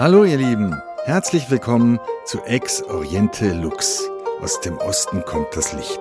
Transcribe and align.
Hallo 0.00 0.24
ihr 0.24 0.38
Lieben, 0.38 0.74
herzlich 1.04 1.50
willkommen 1.50 2.00
zu 2.24 2.42
Ex 2.44 2.82
Oriente 2.84 3.52
Lux. 3.52 4.00
Aus 4.40 4.58
dem 4.62 4.78
Osten 4.78 5.22
kommt 5.26 5.54
das 5.54 5.74
Licht. 5.74 6.00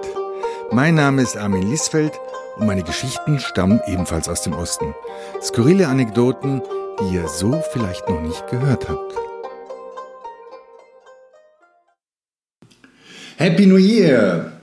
Mein 0.71 0.95
Name 0.95 1.21
ist 1.21 1.35
Armin 1.35 1.69
Liesfeld 1.69 2.13
und 2.55 2.65
meine 2.65 2.83
Geschichten 2.83 3.39
stammen 3.39 3.81
ebenfalls 3.87 4.29
aus 4.29 4.41
dem 4.41 4.53
Osten. 4.53 4.95
Skurrile 5.41 5.89
Anekdoten, 5.89 6.61
die 7.01 7.15
ihr 7.15 7.27
so 7.27 7.61
vielleicht 7.73 8.07
noch 8.07 8.21
nicht 8.21 8.47
gehört 8.47 8.87
habt. 8.87 9.15
Happy 13.35 13.65
New 13.65 13.75
Year! 13.75 14.58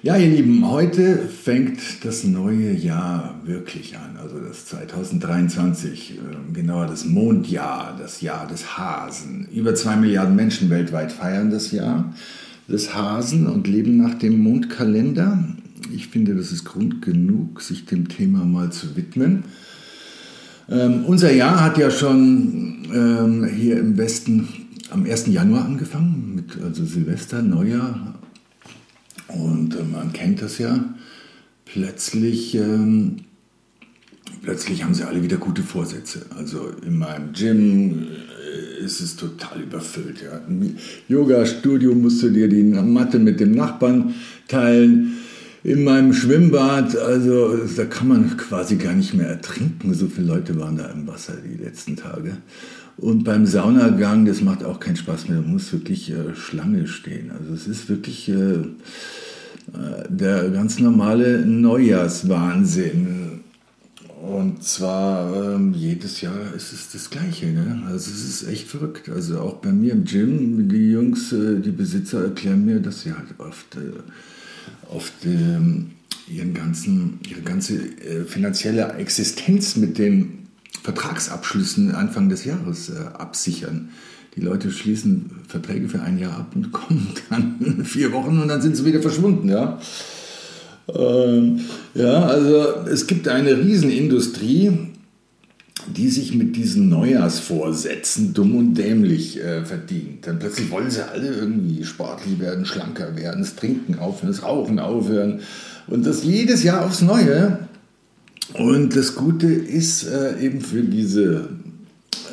Ja, 0.00 0.16
ihr 0.16 0.28
Lieben, 0.28 0.70
heute 0.70 1.18
fängt 1.18 2.04
das 2.04 2.22
neue 2.22 2.72
Jahr 2.72 3.34
wirklich 3.44 3.96
an, 3.96 4.16
also 4.22 4.38
das 4.38 4.66
2023, 4.66 6.18
ähm, 6.18 6.52
genauer 6.54 6.86
das 6.86 7.04
Mondjahr, 7.04 7.96
das 7.98 8.20
Jahr 8.20 8.46
des 8.46 8.78
Hasen. 8.78 9.48
Über 9.52 9.74
zwei 9.74 9.96
Milliarden 9.96 10.36
Menschen 10.36 10.70
weltweit 10.70 11.10
feiern 11.10 11.50
das 11.50 11.72
Jahr 11.72 12.14
des 12.68 12.94
Hasen 12.94 13.48
und 13.48 13.66
leben 13.66 13.96
nach 13.96 14.14
dem 14.14 14.40
Mondkalender. 14.40 15.42
Ich 15.92 16.06
finde, 16.06 16.36
das 16.36 16.52
ist 16.52 16.64
Grund 16.64 17.02
genug, 17.02 17.60
sich 17.60 17.84
dem 17.84 18.06
Thema 18.06 18.44
mal 18.44 18.70
zu 18.70 18.94
widmen. 18.94 19.46
Ähm, 20.70 21.06
unser 21.06 21.32
Jahr 21.32 21.60
hat 21.60 21.76
ja 21.76 21.90
schon 21.90 22.84
ähm, 22.94 23.44
hier 23.52 23.80
im 23.80 23.98
Westen 23.98 24.46
am 24.90 25.04
1. 25.04 25.26
Januar 25.26 25.64
angefangen, 25.64 26.34
mit 26.36 26.62
also 26.62 26.84
Silvester, 26.84 27.42
Neujahr, 27.42 28.17
und 29.28 29.74
äh, 29.74 29.82
man 29.82 30.12
kennt 30.12 30.42
das 30.42 30.58
ja. 30.58 30.94
Plötzlich, 31.64 32.54
ähm, 32.54 33.16
plötzlich 34.42 34.82
haben 34.82 34.94
sie 34.94 35.06
alle 35.06 35.22
wieder 35.22 35.36
gute 35.36 35.62
Vorsätze. 35.62 36.26
Also 36.36 36.70
in 36.84 36.98
meinem 36.98 37.32
Gym 37.32 38.06
äh, 38.08 38.84
ist 38.84 39.00
es 39.00 39.16
total 39.16 39.62
überfüllt. 39.62 40.22
Ja. 40.22 40.40
Im 40.48 40.76
Yoga-Studio 41.08 41.94
musst 41.94 42.22
du 42.22 42.30
dir 42.30 42.48
die 42.48 42.62
Matte 42.62 43.18
mit 43.18 43.40
dem 43.40 43.52
Nachbarn 43.52 44.14
teilen. 44.48 45.14
In 45.64 45.84
meinem 45.84 46.14
Schwimmbad, 46.14 46.96
also 46.96 47.56
da 47.76 47.84
kann 47.84 48.08
man 48.08 48.36
quasi 48.36 48.76
gar 48.76 48.94
nicht 48.94 49.12
mehr 49.12 49.26
ertrinken. 49.26 49.92
So 49.92 50.06
viele 50.06 50.28
Leute 50.28 50.58
waren 50.58 50.76
da 50.76 50.86
im 50.86 51.06
Wasser 51.06 51.34
die 51.44 51.62
letzten 51.62 51.96
Tage. 51.96 52.38
Und 52.98 53.22
beim 53.22 53.46
Saunagang, 53.46 54.26
das 54.26 54.40
macht 54.40 54.64
auch 54.64 54.80
keinen 54.80 54.96
Spaß 54.96 55.28
mehr, 55.28 55.40
da 55.40 55.46
muss 55.46 55.72
wirklich 55.72 56.10
äh, 56.10 56.34
Schlange 56.34 56.88
stehen. 56.88 57.30
Also 57.30 57.54
es 57.54 57.68
ist 57.68 57.88
wirklich 57.88 58.28
äh, 58.28 58.32
äh, 58.32 58.64
der 60.08 60.50
ganz 60.50 60.80
normale 60.80 61.46
Neujahrswahnsinn. 61.46 63.40
Und 64.20 64.64
zwar 64.64 65.54
ähm, 65.54 65.74
jedes 65.74 66.20
Jahr 66.22 66.52
ist 66.56 66.72
es 66.72 66.90
das 66.90 67.08
Gleiche. 67.08 67.46
Ne? 67.46 67.84
Also 67.86 68.10
es 68.10 68.24
ist 68.24 68.48
echt 68.48 68.66
verrückt. 68.66 69.08
Also 69.08 69.38
auch 69.40 69.54
bei 69.54 69.70
mir 69.70 69.92
im 69.92 70.04
Gym, 70.04 70.68
die 70.68 70.90
Jungs, 70.90 71.32
äh, 71.32 71.60
die 71.60 71.70
Besitzer 71.70 72.24
erklären 72.24 72.64
mir, 72.64 72.80
dass 72.80 73.02
sie 73.02 73.12
halt 73.12 73.38
oft, 73.38 73.76
äh, 73.76 74.92
oft 74.92 75.24
ähm, 75.24 75.92
ihren 76.28 76.52
ganzen, 76.52 77.20
ihre 77.30 77.42
ganze 77.42 77.76
äh, 77.76 78.24
finanzielle 78.24 78.92
Existenz 78.94 79.76
mit 79.76 79.98
den 79.98 80.37
Vertragsabschlüssen 80.82 81.94
Anfang 81.94 82.28
des 82.28 82.44
Jahres 82.44 82.90
äh, 82.90 82.98
absichern. 83.14 83.90
Die 84.36 84.40
Leute 84.40 84.70
schließen 84.70 85.30
Verträge 85.48 85.88
für 85.88 86.00
ein 86.00 86.18
Jahr 86.18 86.38
ab 86.38 86.52
und 86.54 86.72
kommen 86.72 87.08
dann 87.30 87.84
vier 87.84 88.12
Wochen 88.12 88.40
und 88.40 88.48
dann 88.48 88.62
sind 88.62 88.76
sie 88.76 88.84
wieder 88.84 89.02
verschwunden. 89.02 89.48
Ja, 89.48 89.80
ähm, 90.94 91.60
ja 91.94 92.22
also 92.22 92.86
es 92.90 93.06
gibt 93.06 93.28
eine 93.28 93.58
Riesenindustrie, 93.58 94.72
die 95.96 96.08
sich 96.08 96.34
mit 96.34 96.56
diesen 96.56 96.88
Neujahrsvorsätzen 96.88 98.34
dumm 98.34 98.56
und 98.56 98.74
dämlich 98.74 99.42
äh, 99.42 99.64
verdient. 99.64 100.26
Dann 100.26 100.38
plötzlich 100.38 100.70
wollen 100.70 100.90
sie 100.90 101.06
alle 101.06 101.28
irgendwie 101.28 101.84
sportlich 101.84 102.38
werden, 102.38 102.66
schlanker 102.66 103.16
werden, 103.16 103.40
das 103.40 103.56
Trinken 103.56 103.98
aufhören, 103.98 104.32
das 104.32 104.42
Rauchen 104.42 104.78
aufhören. 104.78 105.40
Und 105.86 106.04
das 106.04 106.24
jedes 106.24 106.62
Jahr 106.62 106.84
aufs 106.84 107.00
Neue. 107.00 107.67
Und 108.54 108.96
das 108.96 109.14
Gute 109.14 109.46
ist 109.46 110.04
äh, 110.04 110.40
eben 110.40 110.60
für 110.60 110.82
diese 110.82 111.48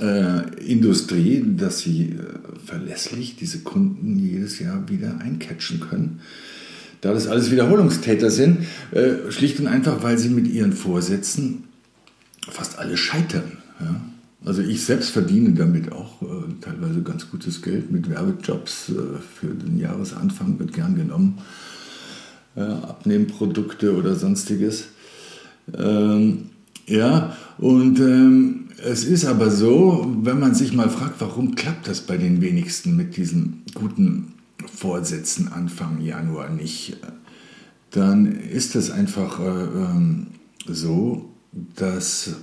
äh, 0.02 0.66
Industrie, 0.66 1.44
dass 1.58 1.80
sie 1.80 2.12
äh, 2.12 2.58
verlässlich 2.66 3.36
diese 3.36 3.60
Kunden 3.60 4.18
jedes 4.18 4.60
Jahr 4.60 4.90
wieder 4.90 5.20
eincatchen 5.20 5.80
können. 5.80 6.22
Da 7.02 7.14
das 7.14 7.28
alles 7.28 7.52
Wiederholungstäter 7.52 8.32
sind, 8.32 8.66
äh, 8.92 9.30
schlicht 9.30 9.60
und 9.60 9.68
einfach, 9.68 10.04
weil 10.04 10.18
sie 10.18 10.30
mit 10.30 10.48
ihren 10.48 10.74
Vorsätzen 10.74 11.66
fast 12.50 12.80
alle 12.80 12.98
scheitern. 12.98 13.58
Ja? 13.80 14.02
Also 14.46 14.62
ich 14.62 14.84
selbst 14.86 15.10
verdiene 15.10 15.54
damit 15.54 15.92
auch 15.92 16.22
äh, 16.22 16.26
teilweise 16.62 17.02
ganz 17.02 17.30
gutes 17.30 17.62
Geld 17.62 17.92
mit 17.92 18.10
Werbejobs 18.10 18.90
äh, 18.90 18.94
für 19.40 19.48
den 19.48 19.80
Jahresanfang 19.80 20.60
wird 20.60 20.74
gern 20.74 20.96
genommen. 20.96 21.40
Abnehmprodukte 22.58 23.98
oder 23.98 24.16
sonstiges. 24.16 24.86
Ähm, 25.74 26.50
ja, 26.88 27.36
und 27.58 28.00
ähm, 28.00 28.66
es 28.84 29.04
ist 29.04 29.26
aber 29.26 29.50
so, 29.50 30.06
wenn 30.22 30.40
man 30.40 30.54
sich 30.54 30.74
mal 30.74 30.90
fragt, 30.90 31.20
warum 31.20 31.56
klappt 31.56 31.88
das 31.88 32.02
bei 32.02 32.18
den 32.18 32.42
wenigsten 32.42 32.96
mit 32.96 33.18
diesen 33.18 33.64
guten 33.74 34.34
Vorsätzen 34.66 35.52
Anfang 35.52 36.02
Januar 36.02 36.50
nicht, 36.50 36.98
dann 37.92 38.26
ist 38.28 38.76
es 38.76 38.92
einfach 38.92 39.40
äh, 39.40 39.44
ähm, 39.44 40.28
so, 40.68 41.30
dass, 41.52 42.36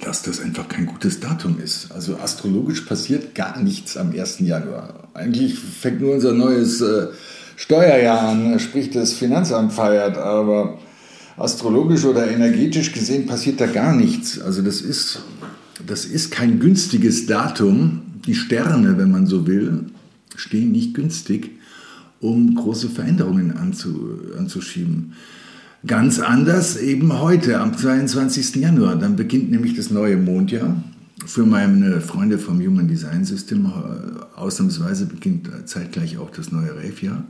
dass 0.00 0.22
das 0.22 0.40
einfach 0.40 0.68
kein 0.68 0.86
gutes 0.86 1.20
Datum 1.20 1.60
ist. 1.60 1.92
Also 1.92 2.16
astrologisch 2.16 2.80
passiert 2.82 3.34
gar 3.34 3.60
nichts 3.60 3.96
am 3.96 4.12
1. 4.12 4.40
Januar. 4.40 5.08
Eigentlich 5.14 5.58
fängt 5.58 6.00
nur 6.00 6.14
unser 6.14 6.32
neues 6.32 6.80
äh, 6.80 7.08
Steuerjahr 7.56 8.28
an, 8.28 8.58
sprich 8.58 8.90
das 8.90 9.12
Finanzamt 9.12 9.72
feiert, 9.72 10.16
aber 10.16 10.78
astrologisch 11.36 12.04
oder 12.04 12.30
energetisch 12.30 12.92
gesehen 12.92 13.26
passiert 13.26 13.60
da 13.60 13.66
gar 13.66 13.94
nichts. 13.94 14.40
Also 14.40 14.62
das 14.62 14.80
ist, 14.80 15.22
das 15.86 16.04
ist 16.04 16.30
kein 16.30 16.60
günstiges 16.60 17.26
Datum. 17.26 18.02
Die 18.26 18.34
Sterne, 18.34 18.98
wenn 18.98 19.10
man 19.10 19.26
so 19.26 19.46
will, 19.46 19.86
stehen 20.36 20.72
nicht 20.72 20.94
günstig, 20.94 21.50
um 22.20 22.54
große 22.54 22.88
Veränderungen 22.88 23.56
anzu, 23.56 24.20
anzuschieben. 24.38 25.14
Ganz 25.84 26.20
anders 26.20 26.76
eben 26.76 27.12
heute, 27.18 27.58
am 27.58 27.76
22. 27.76 28.56
Januar. 28.56 28.96
Dann 28.96 29.16
beginnt 29.16 29.50
nämlich 29.50 29.74
das 29.74 29.90
neue 29.90 30.16
Mondjahr. 30.16 30.76
Für 31.26 31.44
meine 31.44 32.00
Freunde 32.00 32.38
vom 32.38 32.60
Human 32.60 32.86
Design 32.86 33.24
System 33.24 33.66
äh, 33.66 34.38
ausnahmsweise 34.38 35.06
beginnt 35.06 35.48
zeitgleich 35.66 36.18
auch 36.18 36.30
das 36.30 36.52
neue 36.52 36.74
Rave-Jahr. 36.76 37.24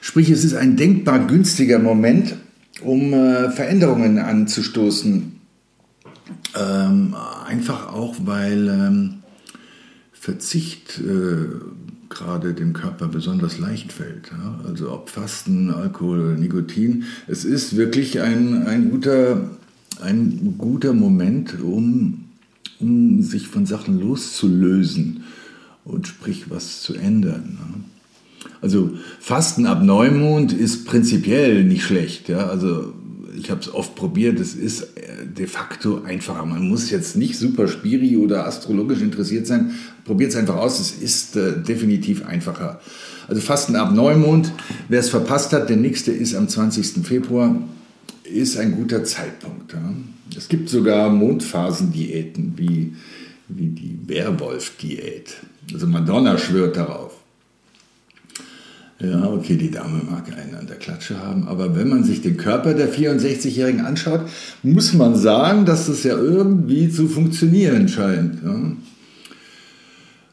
Sprich, 0.00 0.28
es 0.28 0.44
ist 0.44 0.54
ein 0.54 0.76
denkbar 0.76 1.26
günstiger 1.26 1.78
Moment, 1.78 2.36
um 2.82 3.12
äh, 3.12 3.50
Veränderungen 3.50 4.18
anzustoßen. 4.18 5.40
Ähm, 6.56 7.14
einfach 7.46 7.92
auch, 7.92 8.16
weil 8.24 8.68
ähm, 8.68 9.14
Verzicht 10.12 11.00
äh, 11.00 11.46
gerade 12.08 12.54
dem 12.54 12.72
Körper 12.72 13.08
besonders 13.08 13.58
leicht 13.58 13.92
fällt. 13.92 14.30
Ja? 14.30 14.60
Also 14.66 14.90
ob 14.92 15.10
Fasten, 15.10 15.70
Alkohol, 15.70 16.36
Nikotin. 16.38 17.04
Es 17.26 17.44
ist 17.44 17.76
wirklich 17.76 18.20
ein, 18.20 18.66
ein, 18.66 18.90
guter, 18.90 19.50
ein 20.00 20.54
guter 20.56 20.92
Moment, 20.92 21.60
um, 21.60 22.24
um 22.80 23.22
sich 23.22 23.48
von 23.48 23.66
Sachen 23.66 24.00
loszulösen 24.00 25.24
und 25.84 26.06
sprich 26.06 26.50
was 26.50 26.80
zu 26.80 26.94
ändern. 26.94 27.58
Ne? 27.60 27.84
Also 28.60 28.92
Fasten 29.20 29.66
ab 29.66 29.82
Neumond 29.82 30.52
ist 30.52 30.86
prinzipiell 30.86 31.64
nicht 31.64 31.82
schlecht. 31.82 32.28
Ja? 32.28 32.46
Also 32.46 32.94
ich 33.36 33.50
habe 33.50 33.60
es 33.60 33.72
oft 33.72 33.94
probiert, 33.94 34.40
es 34.40 34.54
ist 34.54 34.82
äh, 34.96 35.26
de 35.26 35.46
facto 35.46 36.02
einfacher. 36.02 36.44
Man 36.46 36.68
muss 36.68 36.90
jetzt 36.90 37.16
nicht 37.16 37.38
super 37.38 37.68
spiri 37.68 38.16
oder 38.16 38.46
astrologisch 38.46 39.00
interessiert 39.00 39.46
sein. 39.46 39.72
Probiert 40.04 40.30
es 40.30 40.36
einfach 40.36 40.56
aus, 40.56 40.80
es 40.80 40.92
ist 40.92 41.36
äh, 41.36 41.60
definitiv 41.60 42.24
einfacher. 42.24 42.80
Also 43.28 43.40
Fasten 43.40 43.76
ab 43.76 43.92
Neumond, 43.92 44.52
wer 44.88 45.00
es 45.00 45.08
verpasst 45.08 45.52
hat, 45.52 45.68
der 45.68 45.76
nächste 45.76 46.12
ist 46.12 46.34
am 46.34 46.48
20. 46.48 47.06
Februar, 47.06 47.56
ist 48.24 48.58
ein 48.58 48.72
guter 48.72 49.04
Zeitpunkt. 49.04 49.72
Ja? 49.72 49.94
Es 50.36 50.48
gibt 50.48 50.68
sogar 50.68 51.10
Mondphasendiäten 51.10 52.54
wie, 52.56 52.94
wie 53.48 53.68
die 53.68 53.98
Werwolf-Diät. 54.06 55.36
Also 55.72 55.86
Madonna 55.86 56.38
schwört 56.38 56.76
darauf. 56.76 57.13
Ja, 59.00 59.28
okay, 59.28 59.56
die 59.56 59.70
Dame 59.70 60.00
mag 60.08 60.28
einen 60.36 60.54
an 60.54 60.66
der 60.68 60.76
Klatsche 60.76 61.18
haben, 61.18 61.48
aber 61.48 61.74
wenn 61.74 61.88
man 61.88 62.04
sich 62.04 62.22
den 62.22 62.36
Körper 62.36 62.74
der 62.74 62.92
64-Jährigen 62.92 63.80
anschaut, 63.80 64.20
muss 64.62 64.92
man 64.92 65.16
sagen, 65.16 65.64
dass 65.64 65.86
das 65.86 66.04
ja 66.04 66.16
irgendwie 66.16 66.88
zu 66.88 67.08
funktionieren 67.08 67.88
scheint. 67.88 68.38
Ja. 68.44 68.72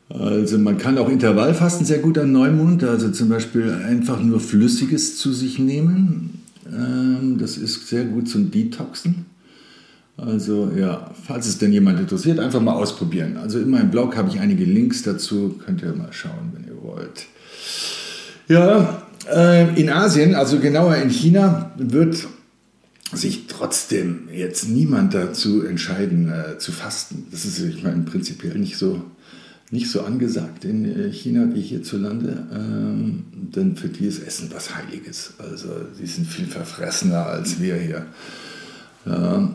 Also 0.09 0.59
man 0.59 0.77
kann 0.77 0.97
auch 0.97 1.09
Intervallfasten 1.09 1.85
sehr 1.85 1.99
gut 1.99 2.17
an 2.17 2.31
Neumond, 2.31 2.83
also 2.83 3.09
zum 3.09 3.29
Beispiel 3.29 3.71
einfach 3.71 4.21
nur 4.21 4.39
Flüssiges 4.39 5.17
zu 5.17 5.33
sich 5.33 5.57
nehmen. 5.57 6.41
Ähm, 6.67 7.37
das 7.39 7.57
ist 7.57 7.87
sehr 7.87 8.05
gut 8.05 8.29
zum 8.29 8.51
Detoxen. 8.51 9.25
Also 10.17 10.71
ja, 10.77 11.09
falls 11.23 11.47
es 11.47 11.57
denn 11.57 11.73
jemand 11.73 11.99
interessiert, 11.99 12.39
einfach 12.39 12.61
mal 12.61 12.73
ausprobieren. 12.73 13.37
Also 13.37 13.59
in 13.59 13.69
meinem 13.69 13.89
Blog 13.89 14.15
habe 14.15 14.29
ich 14.29 14.39
einige 14.39 14.65
Links 14.65 15.01
dazu, 15.01 15.59
könnt 15.65 15.81
ihr 15.81 15.93
mal 15.93 16.11
schauen, 16.11 16.51
wenn 16.53 16.65
ihr 16.65 16.79
wollt. 16.83 17.25
Ja, 18.51 19.01
äh, 19.33 19.79
in 19.79 19.89
Asien, 19.89 20.35
also 20.35 20.59
genauer 20.59 20.97
in 20.97 21.09
China, 21.09 21.71
wird 21.77 22.27
sich 23.13 23.47
trotzdem 23.47 24.27
jetzt 24.29 24.67
niemand 24.67 25.13
dazu 25.13 25.63
entscheiden, 25.63 26.29
äh, 26.29 26.57
zu 26.57 26.73
fasten. 26.73 27.27
Das 27.31 27.45
ist, 27.45 27.61
ich 27.61 27.81
meine, 27.81 28.01
prinzipiell 28.03 28.57
nicht 28.57 28.75
so, 28.75 29.03
nicht 29.69 29.89
so 29.89 30.01
angesagt 30.01 30.65
in 30.65 30.83
äh, 30.83 31.13
China 31.13 31.47
wie 31.53 31.61
hierzulande, 31.61 32.45
ähm, 32.53 33.23
denn 33.31 33.77
für 33.77 33.87
die 33.87 34.05
ist 34.05 34.21
Essen 34.21 34.49
was 34.53 34.75
Heiliges. 34.75 35.33
Also 35.37 35.69
die 35.97 36.05
sind 36.05 36.27
viel 36.27 36.47
verfressener 36.47 37.27
als 37.27 37.61
wir 37.61 37.75
hier. 37.75 38.05
Ja, 39.05 39.49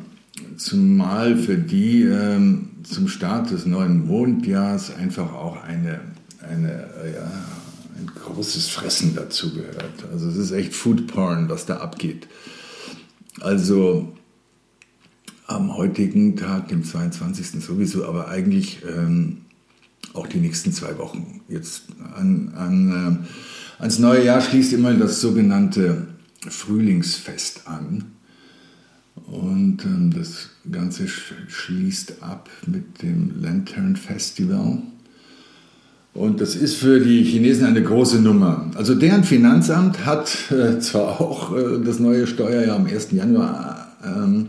zumal 0.56 1.36
für 1.36 1.58
die 1.58 2.04
ähm, 2.04 2.70
zum 2.82 3.08
Start 3.08 3.50
des 3.50 3.66
neuen 3.66 4.06
Mondjahrs 4.06 4.96
einfach 4.96 5.34
auch 5.34 5.62
eine, 5.64 6.00
eine 6.50 6.88
ja, 7.14 7.30
ein 7.98 8.06
großes 8.06 8.68
Fressen 8.68 9.14
dazu 9.14 9.54
gehört. 9.54 10.04
Also 10.12 10.28
es 10.28 10.36
ist 10.36 10.52
echt 10.52 10.74
Food 10.74 11.06
Porn, 11.06 11.48
was 11.48 11.66
da 11.66 11.78
abgeht. 11.78 12.26
Also 13.40 14.12
am 15.46 15.76
heutigen 15.76 16.36
Tag, 16.36 16.68
dem 16.68 16.84
22. 16.84 17.62
sowieso, 17.62 18.06
aber 18.06 18.28
eigentlich 18.28 18.82
ähm, 18.84 19.42
auch 20.12 20.26
die 20.26 20.38
nächsten 20.38 20.72
zwei 20.72 20.98
Wochen. 20.98 21.42
Jetzt 21.48 21.84
an, 22.16 22.52
an, 22.56 23.26
äh, 23.78 23.82
ans 23.82 23.98
neue 23.98 24.24
Jahr 24.24 24.40
schließt 24.40 24.72
immer 24.72 24.94
das 24.94 25.20
sogenannte 25.20 26.08
Frühlingsfest 26.48 27.66
an. 27.66 28.12
Und 29.26 29.84
ähm, 29.84 30.12
das 30.14 30.50
Ganze 30.70 31.08
schließt 31.08 32.22
ab 32.22 32.50
mit 32.66 33.02
dem 33.02 33.40
Lantern 33.40 33.96
Festival. 33.96 34.82
Und 36.16 36.40
das 36.40 36.56
ist 36.56 36.76
für 36.76 36.98
die 36.98 37.22
Chinesen 37.24 37.66
eine 37.66 37.82
große 37.82 38.22
Nummer. 38.22 38.70
Also 38.74 38.94
deren 38.94 39.22
Finanzamt 39.22 40.06
hat 40.06 40.50
äh, 40.50 40.78
zwar 40.78 41.20
auch 41.20 41.54
äh, 41.54 41.78
das 41.84 41.98
neue 41.98 42.26
Steuerjahr 42.26 42.76
am 42.76 42.86
1. 42.86 43.12
Januar 43.12 43.88
ähm, 44.02 44.48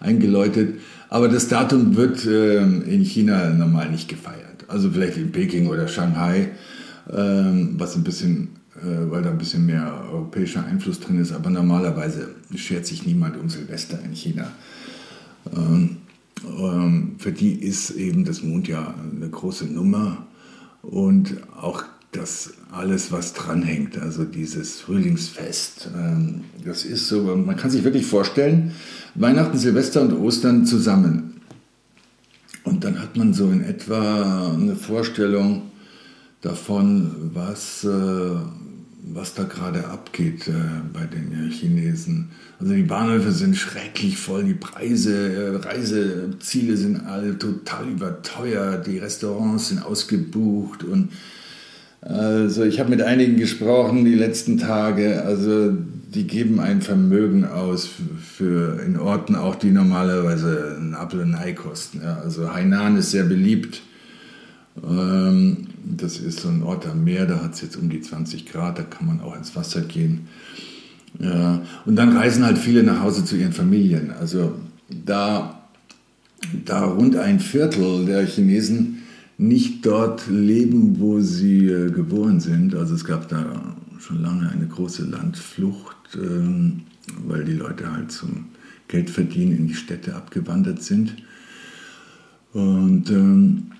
eingeläutet, 0.00 0.76
aber 1.10 1.28
das 1.28 1.48
Datum 1.48 1.96
wird 1.96 2.24
äh, 2.24 2.62
in 2.62 3.02
China 3.02 3.50
normal 3.50 3.90
nicht 3.90 4.08
gefeiert. 4.08 4.64
Also 4.68 4.90
vielleicht 4.90 5.18
in 5.18 5.32
Peking 5.32 5.66
oder 5.66 5.86
Shanghai, 5.86 6.48
ähm, 7.12 7.74
was 7.76 7.94
ein 7.94 8.04
bisschen, 8.04 8.48
äh, 8.76 9.10
weil 9.10 9.20
da 9.20 9.30
ein 9.30 9.38
bisschen 9.38 9.66
mehr 9.66 9.92
europäischer 10.10 10.64
Einfluss 10.64 10.98
drin 10.98 11.20
ist, 11.20 11.32
aber 11.32 11.50
normalerweise 11.50 12.28
schert 12.54 12.86
sich 12.86 13.04
niemand 13.04 13.38
um 13.38 13.50
Silvester 13.50 13.98
in 14.02 14.14
China. 14.14 14.50
Ähm, 15.54 15.98
ähm 16.46 17.16
für 17.18 17.32
die 17.32 17.52
ist 17.52 17.90
eben 17.90 18.24
das 18.24 18.42
Mondjahr 18.42 18.94
eine 19.14 19.28
große 19.28 19.66
Nummer 19.66 20.26
und 20.82 21.36
auch 21.56 21.84
das 22.12 22.52
alles, 22.70 23.10
was 23.10 23.32
dranhängt, 23.32 23.96
also 23.98 24.24
dieses 24.24 24.80
Frühlingsfest. 24.80 25.88
Ähm, 25.96 26.44
das 26.64 26.84
ist 26.84 27.08
so, 27.08 27.22
man 27.22 27.56
kann 27.56 27.70
sich 27.70 27.84
wirklich 27.84 28.06
vorstellen, 28.06 28.72
Weihnachten, 29.14 29.56
Silvester 29.56 30.02
und 30.02 30.12
Ostern 30.12 30.66
zusammen. 30.66 31.40
Und 32.64 32.84
dann 32.84 33.00
hat 33.00 33.16
man 33.16 33.32
so 33.32 33.50
in 33.50 33.64
etwa 33.64 34.52
eine 34.52 34.76
Vorstellung 34.76 35.70
davon, 36.42 37.30
was, 37.32 37.84
äh, 37.84 37.88
was 39.04 39.34
da 39.34 39.42
gerade 39.42 39.88
abgeht 39.88 40.46
äh, 40.48 40.52
bei 40.92 41.04
den 41.06 41.50
Chinesen. 41.50 42.30
Also 42.60 42.72
die 42.72 42.82
Bahnhöfe 42.82 43.32
sind 43.32 43.56
schrecklich 43.56 44.16
voll, 44.16 44.44
die 44.44 44.54
Preise, 44.54 45.32
äh, 45.32 45.56
Reiseziele 45.56 46.76
sind 46.76 47.06
alle 47.06 47.36
total 47.38 47.88
überteuert, 47.88 48.86
die 48.86 48.98
Restaurants 48.98 49.68
sind 49.68 49.84
ausgebucht 49.84 50.84
und 50.84 51.10
also 52.00 52.64
ich 52.64 52.80
habe 52.80 52.90
mit 52.90 53.00
einigen 53.00 53.36
gesprochen 53.36 54.04
die 54.04 54.16
letzten 54.16 54.58
Tage, 54.58 55.22
also 55.22 55.72
die 55.72 56.26
geben 56.26 56.58
ein 56.58 56.82
Vermögen 56.82 57.44
aus 57.44 57.88
für 58.20 58.80
in 58.84 58.98
Orten 58.98 59.36
auch, 59.36 59.54
die 59.54 59.70
normalerweise 59.70 60.76
ein 60.80 60.94
Apfel 60.94 61.20
und 61.20 61.34
ein 61.36 61.40
Ei 61.40 61.52
kosten. 61.52 62.00
Ja, 62.02 62.18
also 62.18 62.52
Hainan 62.52 62.96
ist 62.96 63.12
sehr 63.12 63.22
beliebt. 63.22 63.82
Ähm, 64.82 65.68
das 65.84 66.18
ist 66.18 66.40
so 66.40 66.48
ein 66.48 66.62
Ort 66.62 66.86
am 66.86 67.04
Meer, 67.04 67.26
da 67.26 67.42
hat 67.42 67.54
es 67.54 67.62
jetzt 67.62 67.76
um 67.76 67.88
die 67.88 68.00
20 68.00 68.46
Grad, 68.46 68.78
da 68.78 68.82
kann 68.82 69.06
man 69.06 69.20
auch 69.20 69.36
ins 69.36 69.54
Wasser 69.56 69.82
gehen. 69.82 70.28
Und 71.18 71.96
dann 71.96 72.16
reisen 72.16 72.44
halt 72.44 72.58
viele 72.58 72.82
nach 72.82 73.00
Hause 73.02 73.24
zu 73.24 73.36
ihren 73.36 73.52
Familien. 73.52 74.10
Also 74.12 74.54
da, 74.88 75.62
da 76.64 76.84
rund 76.84 77.16
ein 77.16 77.38
Viertel 77.38 78.06
der 78.06 78.26
Chinesen 78.26 79.02
nicht 79.38 79.84
dort 79.84 80.28
leben, 80.28 81.00
wo 81.00 81.20
sie 81.20 81.66
äh, 81.66 81.90
geboren 81.90 82.40
sind. 82.40 82.74
Also 82.74 82.94
es 82.94 83.04
gab 83.04 83.28
da 83.28 83.74
schon 83.98 84.22
lange 84.22 84.48
eine 84.48 84.66
große 84.66 85.04
Landflucht, 85.04 85.96
ähm, 86.16 86.82
weil 87.26 87.44
die 87.44 87.54
Leute 87.54 87.90
halt 87.90 88.12
zum 88.12 88.46
Geldverdienen 88.88 89.56
in 89.56 89.66
die 89.68 89.74
Städte 89.74 90.14
abgewandert 90.14 90.82
sind. 90.82 91.16
Und 92.52 93.10
ähm, 93.10 93.72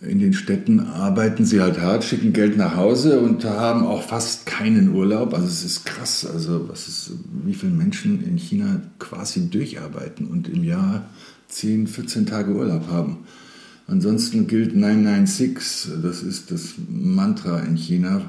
in 0.00 0.20
den 0.20 0.32
Städten 0.32 0.78
arbeiten 0.80 1.44
sie 1.44 1.60
halt 1.60 1.80
hart, 1.80 2.04
schicken 2.04 2.32
Geld 2.32 2.56
nach 2.56 2.76
Hause 2.76 3.18
und 3.18 3.44
haben 3.44 3.84
auch 3.84 4.02
fast 4.02 4.46
keinen 4.46 4.94
Urlaub. 4.94 5.34
Also 5.34 5.46
es 5.46 5.64
ist 5.64 5.86
krass, 5.86 6.24
also 6.24 6.68
was 6.68 6.86
ist, 6.86 7.12
wie 7.44 7.54
viele 7.54 7.72
Menschen 7.72 8.22
in 8.24 8.36
China 8.36 8.80
quasi 9.00 9.50
durcharbeiten 9.50 10.28
und 10.28 10.48
im 10.48 10.62
Jahr 10.62 11.08
10, 11.48 11.88
14 11.88 12.26
Tage 12.26 12.54
Urlaub 12.54 12.88
haben. 12.88 13.18
Ansonsten 13.88 14.46
gilt 14.46 14.76
996, 14.76 15.92
das 16.02 16.22
ist 16.22 16.50
das 16.52 16.74
Mantra 16.88 17.60
in 17.60 17.74
China. 17.74 18.22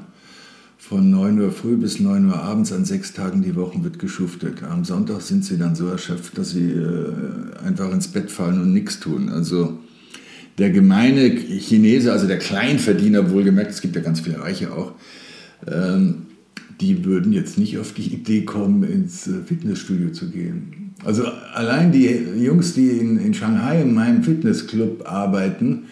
Von 0.78 1.10
9 1.10 1.38
Uhr 1.38 1.52
früh 1.52 1.76
bis 1.76 2.00
9 2.00 2.26
Uhr 2.26 2.42
abends 2.42 2.72
an 2.72 2.84
sechs 2.84 3.12
Tagen 3.12 3.42
die 3.42 3.54
Woche 3.54 3.84
wird 3.84 3.98
geschuftet. 3.98 4.62
Am 4.64 4.84
Sonntag 4.84 5.20
sind 5.20 5.44
sie 5.44 5.58
dann 5.58 5.76
so 5.76 5.86
erschöpft, 5.86 6.36
dass 6.36 6.50
sie 6.50 6.70
äh, 6.70 7.12
einfach 7.64 7.92
ins 7.92 8.08
Bett 8.08 8.30
fallen 8.30 8.60
und 8.60 8.72
nichts 8.72 8.98
tun. 8.98 9.28
Also 9.28 9.78
der 10.58 10.70
gemeine 10.70 11.30
Chinese, 11.30 12.12
also 12.12 12.26
der 12.26 12.38
Kleinverdiener, 12.38 13.30
wohlgemerkt, 13.30 13.70
es 13.70 13.80
gibt 13.80 13.96
ja 13.96 14.02
ganz 14.02 14.20
viele 14.20 14.40
Reiche 14.40 14.72
auch, 14.72 14.92
ähm, 15.66 16.26
die 16.80 17.04
würden 17.04 17.32
jetzt 17.32 17.58
nicht 17.58 17.78
auf 17.78 17.92
die 17.92 18.12
Idee 18.14 18.42
kommen, 18.42 18.82
ins 18.84 19.26
äh, 19.26 19.42
Fitnessstudio 19.44 20.10
zu 20.10 20.30
gehen. 20.30 20.94
Also 21.04 21.24
allein 21.54 21.92
die 21.92 22.06
Jungs, 22.42 22.74
die 22.74 22.88
in, 22.88 23.18
in 23.18 23.32
Shanghai 23.34 23.80
in 23.80 23.94
meinem 23.94 24.22
Fitnessclub 24.22 25.10
arbeiten, 25.10 25.84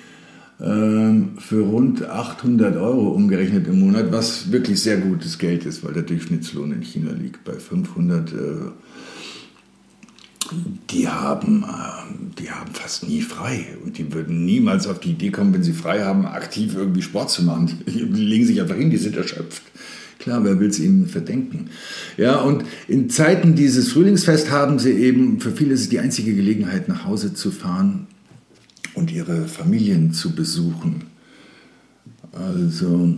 ähm, 0.61 1.31
für 1.39 1.61
rund 1.61 2.05
800 2.05 2.77
Euro 2.77 3.09
umgerechnet 3.09 3.69
im 3.69 3.81
Monat, 3.81 4.11
was 4.11 4.51
wirklich 4.51 4.83
sehr 4.83 4.99
gutes 4.99 5.39
Geld 5.39 5.65
ist, 5.65 5.85
weil 5.85 5.93
der 5.93 6.03
Durchschnittslohn 6.03 6.73
in 6.73 6.83
China 6.83 7.13
liegt 7.13 7.45
bei 7.45 7.55
500 7.55 8.35
Euro 8.35 8.73
die 10.91 11.09
haben, 11.09 11.65
äh, 11.65 12.41
die 12.41 12.51
haben 12.51 12.73
fast 12.73 13.09
nie 13.09 13.23
frei. 13.23 13.67
Und 13.85 13.99
die 13.99 14.13
würden 14.13 14.45
niemals 14.45 14.87
auf 14.87 15.01
die 15.01 15.11
Idee 15.11 15.31
kommen, 15.31 15.53
wenn 15.55 15.63
sie 15.63 15.73
frei 15.73 16.05
haben, 16.05 16.27
aktiv 16.27 16.75
irgendwie 16.77 17.03
Sport 17.03 17.31
zu 17.31 17.43
machen. 17.45 17.79
Die 17.87 18.01
legen 18.01 18.47
sich 18.47 18.61
einfach 18.61 18.77
hin, 18.77 18.91
die 18.91 18.97
sind 18.97 19.17
erschöpft. 19.17 19.63
Klar, 20.19 20.43
wer 20.45 20.59
will 20.59 20.69
es 20.69 20.81
ihnen 20.81 21.07
verdenken? 21.07 21.71
Ja, 22.17 22.41
und 22.41 22.65
in 22.89 23.09
Zeiten 23.09 23.55
dieses 23.55 23.93
Frühlingsfest 23.93 24.51
haben 24.51 24.79
sie 24.79 24.91
eben, 24.93 25.41
für 25.41 25.53
viele 25.53 25.75
ist 25.75 25.83
es 25.83 25.89
die 25.89 26.01
einzige 26.01 26.35
Gelegenheit, 26.35 26.89
nach 26.89 27.05
Hause 27.05 27.35
zu 27.35 27.53
fahren 27.53 28.09
und 28.95 29.13
ihre 29.13 29.47
Familien 29.47 30.13
zu 30.13 30.35
besuchen. 30.35 31.05
Also, 32.33 33.15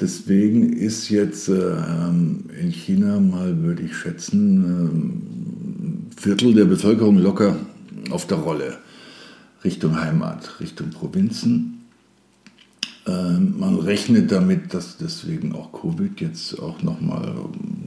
deswegen 0.00 0.72
ist 0.72 1.10
jetzt 1.10 1.48
äh, 1.48 1.76
in 2.60 2.70
China 2.72 3.20
mal, 3.20 3.62
würde 3.62 3.82
ich 3.82 3.94
schätzen, 3.94 4.64
äh, 4.64 5.39
Viertel 6.20 6.52
der 6.52 6.66
Bevölkerung 6.66 7.16
locker 7.16 7.56
auf 8.10 8.26
der 8.26 8.36
Rolle 8.36 8.76
Richtung 9.64 9.98
Heimat, 9.98 10.60
Richtung 10.60 10.90
Provinzen. 10.90 11.86
Ähm, 13.06 13.54
man 13.58 13.78
rechnet 13.78 14.30
damit, 14.30 14.74
dass 14.74 14.98
deswegen 14.98 15.54
auch 15.54 15.72
Covid 15.72 16.20
jetzt 16.20 16.60
auch 16.60 16.82
nochmal 16.82 17.36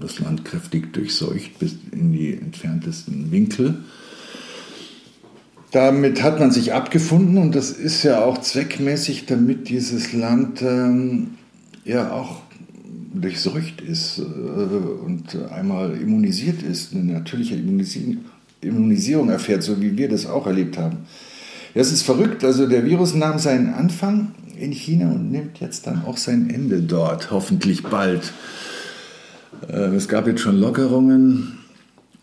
das 0.01 0.17
Land 0.17 0.45
kräftig 0.45 0.93
durchseucht 0.93 1.59
bis 1.59 1.75
in 1.91 2.11
die 2.11 2.33
entferntesten 2.33 3.31
Winkel. 3.31 3.83
Damit 5.69 6.23
hat 6.23 6.39
man 6.39 6.49
sich 6.49 6.73
abgefunden 6.73 7.37
und 7.37 7.53
das 7.53 7.69
ist 7.69 8.01
ja 8.01 8.25
auch 8.25 8.39
zweckmäßig, 8.39 9.27
damit 9.27 9.69
dieses 9.69 10.11
Land 10.11 10.63
ähm, 10.63 11.35
ja 11.85 12.11
auch 12.11 12.42
durchseucht 13.13 13.81
ist 13.81 14.19
äh, 14.19 14.21
und 14.21 15.37
einmal 15.51 15.95
immunisiert 15.97 16.63
ist, 16.63 16.93
eine 16.93 17.03
natürliche 17.03 17.55
Immunisierung 18.61 19.29
erfährt, 19.29 19.63
so 19.63 19.81
wie 19.81 19.97
wir 19.97 20.09
das 20.09 20.25
auch 20.25 20.47
erlebt 20.47 20.77
haben. 20.77 20.99
Das 21.75 21.91
ist 21.91 22.03
verrückt. 22.03 22.43
Also 22.43 22.67
der 22.67 22.85
Virus 22.85 23.13
nahm 23.13 23.39
seinen 23.39 23.73
Anfang 23.73 24.31
in 24.57 24.71
China 24.71 25.11
und 25.11 25.31
nimmt 25.31 25.59
jetzt 25.59 25.87
dann 25.87 26.03
auch 26.05 26.17
sein 26.17 26.49
Ende 26.49 26.81
dort, 26.81 27.31
hoffentlich 27.31 27.83
bald. 27.83 28.33
Äh, 29.67 29.95
es 29.95 30.07
gab 30.07 30.27
jetzt 30.27 30.41
schon 30.41 30.57
Lockerungen 30.57 31.59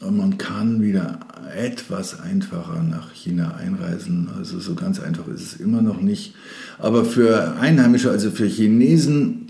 man 0.09 0.39
kann 0.39 0.83
wieder 0.83 1.21
etwas 1.55 2.21
einfacher 2.21 2.83
nach 2.83 3.13
China 3.13 3.57
einreisen. 3.57 4.31
Also 4.37 4.59
so 4.59 4.75
ganz 4.75 4.99
einfach 5.01 5.29
ist 5.29 5.43
es 5.43 5.61
immer 5.61 5.83
noch 5.83 6.01
nicht. 6.01 6.35
Aber 6.79 7.05
für 7.05 7.57
Einheimische, 7.61 8.11
also 8.11 8.31
für 8.31 8.47
Chinesen, 8.47 9.50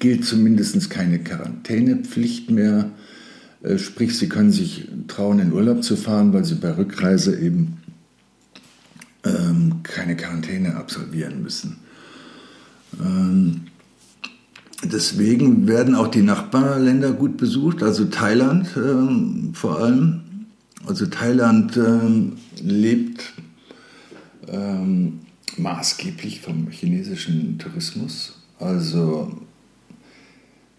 gilt 0.00 0.24
zumindest 0.24 0.90
keine 0.90 1.20
Quarantänepflicht 1.20 2.50
mehr. 2.50 2.90
Äh, 3.62 3.78
sprich, 3.78 4.18
sie 4.18 4.28
können 4.28 4.50
sich 4.50 4.88
trauen, 5.06 5.38
in 5.38 5.52
Urlaub 5.52 5.84
zu 5.84 5.96
fahren, 5.96 6.32
weil 6.32 6.44
sie 6.44 6.56
bei 6.56 6.76
Rückreise 6.76 7.38
eben 7.38 7.78
ähm, 9.24 9.82
keine 9.82 10.16
Quarantäne 10.16 10.76
absolvieren 10.76 11.42
müssen. 11.42 11.76
Ähm, 12.98 13.62
deswegen 14.82 15.68
werden 15.68 15.94
auch 15.94 16.08
die 16.08 16.22
Nachbarländer 16.22 17.12
gut 17.12 17.36
besucht, 17.36 17.82
also 17.82 18.06
Thailand 18.06 18.68
ähm, 18.76 19.50
vor 19.52 19.80
allem. 19.80 20.22
Also 20.86 21.04
Thailand 21.06 21.76
ähm, 21.76 22.32
lebt 22.62 23.34
ähm, 24.48 25.20
maßgeblich 25.58 26.40
vom 26.40 26.68
chinesischen 26.70 27.58
Tourismus. 27.58 28.38
Also 28.58 29.30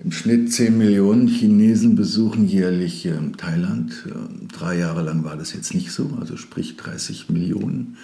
im 0.03 0.11
Schnitt 0.11 0.51
10 0.51 0.77
Millionen 0.77 1.27
Chinesen 1.27 1.95
besuchen 1.95 2.47
jährlich 2.47 3.05
ähm, 3.05 3.37
Thailand. 3.37 3.93
Ähm, 4.07 4.47
drei 4.47 4.77
Jahre 4.77 5.03
lang 5.03 5.23
war 5.23 5.37
das 5.37 5.53
jetzt 5.53 5.73
nicht 5.73 5.91
so, 5.91 6.17
also 6.19 6.37
sprich 6.37 6.77
30 6.77 7.29
Millionen 7.29 7.97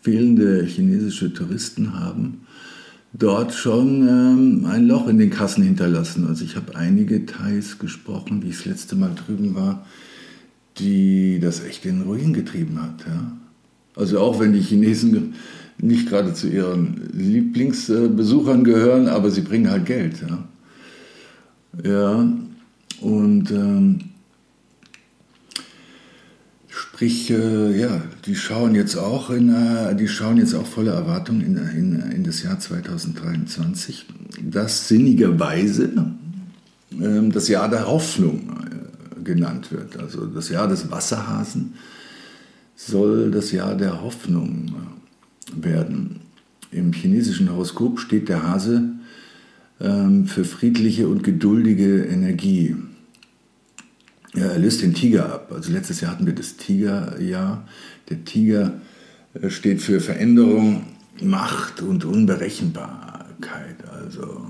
fehlende 0.00 0.64
chinesische 0.64 1.32
Touristen 1.32 1.98
haben 1.98 2.46
dort 3.12 3.54
schon 3.54 4.08
ähm, 4.08 4.66
ein 4.66 4.86
Loch 4.86 5.08
in 5.08 5.18
den 5.18 5.30
Kassen 5.30 5.62
hinterlassen. 5.62 6.26
Also 6.26 6.44
ich 6.44 6.56
habe 6.56 6.76
einige 6.76 7.26
Thais 7.26 7.78
gesprochen, 7.78 8.42
wie 8.42 8.48
ich 8.48 8.58
das 8.58 8.64
letzte 8.66 8.96
Mal 8.96 9.14
drüben 9.14 9.54
war, 9.54 9.86
die 10.78 11.38
das 11.40 11.62
echt 11.62 11.84
in 11.84 12.02
Ruin 12.02 12.32
getrieben 12.32 12.82
hat. 12.82 13.04
Ja? 13.06 13.32
Also 13.94 14.20
auch 14.20 14.40
wenn 14.40 14.52
die 14.52 14.60
Chinesen 14.60 15.34
nicht 15.78 16.08
gerade 16.08 16.32
zu 16.32 16.48
ihren 16.48 17.10
Lieblingsbesuchern 17.12 18.64
gehören, 18.64 19.08
aber 19.08 19.30
sie 19.30 19.42
bringen 19.42 19.70
halt 19.70 19.86
Geld. 19.86 20.22
Ja, 20.26 20.44
ja 21.82 22.28
und 23.00 23.50
ähm, 23.50 24.12
Sprich, 27.02 27.30
äh, 27.30 27.80
ja, 27.80 28.00
die 28.26 28.36
schauen 28.36 28.74
jetzt 28.74 28.96
auch 28.96 29.30
in, 29.30 29.48
äh, 29.48 29.96
die 29.96 30.08
schauen 30.08 30.36
jetzt 30.36 30.54
auch 30.54 30.66
voller 30.66 30.94
Erwartung 30.94 31.40
in, 31.40 31.56
in, 31.56 32.00
in 32.12 32.22
das 32.22 32.42
Jahr 32.42 32.60
2023, 32.60 34.06
das 34.40 34.88
sinnigerweise 34.88 35.90
äh, 36.92 37.28
das 37.28 37.48
Jahr 37.48 37.68
der 37.68 37.88
Hoffnung 37.88 38.50
äh, 38.50 39.22
genannt 39.22 39.72
wird. 39.72 39.98
Also 39.98 40.26
das 40.26 40.48
Jahr 40.48 40.68
des 40.68 40.90
Wasserhasen 40.90 41.74
soll 42.76 43.30
das 43.30 43.52
Jahr 43.52 43.74
der 43.74 44.00
Hoffnung 44.00 44.72
äh, 45.50 45.64
werden. 45.64 46.20
Im 46.70 46.92
chinesischen 46.92 47.50
Horoskop 47.50 48.00
steht 48.00 48.28
der 48.28 48.44
Hase 48.44 48.84
für 50.26 50.44
friedliche 50.44 51.08
und 51.08 51.24
geduldige 51.24 52.04
Energie. 52.04 52.76
Ja, 54.34 54.46
er 54.46 54.58
löst 54.58 54.82
den 54.82 54.94
Tiger 54.94 55.32
ab. 55.32 55.52
Also 55.52 55.72
letztes 55.72 56.00
Jahr 56.00 56.12
hatten 56.12 56.26
wir 56.26 56.34
das 56.34 56.56
Tigerjahr. 56.56 57.66
Der 58.08 58.24
Tiger 58.24 58.74
äh, 59.34 59.50
steht 59.50 59.82
für 59.82 60.00
Veränderung, 60.00 60.84
Macht 61.22 61.82
und 61.82 62.04
Unberechenbarkeit. 62.04 63.76
Also 63.90 64.46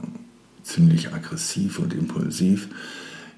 ziemlich 0.63 1.13
aggressiv 1.13 1.79
und 1.81 1.93
impulsiv. 1.95 2.69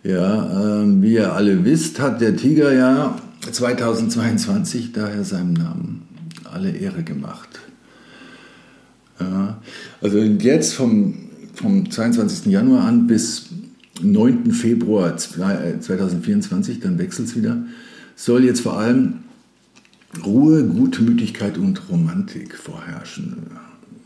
Ja, 0.02 0.82
äh, 0.82 1.02
wie 1.02 1.14
ihr 1.14 1.32
alle 1.32 1.64
wisst, 1.64 1.98
hat 1.98 2.20
der 2.20 2.36
Tiger 2.36 2.72
ja 2.72 3.18
2022 3.50 4.92
daher 4.92 5.24
seinem 5.24 5.54
Namen 5.54 6.02
alle 6.44 6.70
Ehre 6.70 7.02
gemacht. 7.02 7.60
Ja, 9.18 9.62
also 10.02 10.18
jetzt 10.18 10.74
vom, 10.74 11.23
vom 11.54 11.90
22. 11.90 12.46
Januar 12.46 12.84
an 12.86 13.06
bis 13.06 13.46
9. 14.02 14.52
Februar 14.52 15.16
2024, 15.16 16.80
dann 16.80 16.98
wechselt 16.98 17.28
es 17.28 17.36
wieder, 17.36 17.64
soll 18.16 18.44
jetzt 18.44 18.60
vor 18.60 18.78
allem 18.78 19.20
Ruhe, 20.24 20.64
Gutmütigkeit 20.64 21.58
und 21.58 21.88
Romantik 21.88 22.54
vorherrschen, 22.54 23.36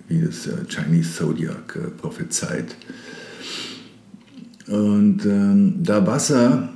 wie 0.08 0.20
das 0.20 0.46
äh, 0.46 0.64
Chinese 0.68 1.14
Zodiac 1.14 1.76
äh, 1.76 1.90
prophezeit. 1.90 2.76
Und 4.66 5.24
ähm, 5.24 5.82
da 5.82 6.06
Wasser 6.06 6.70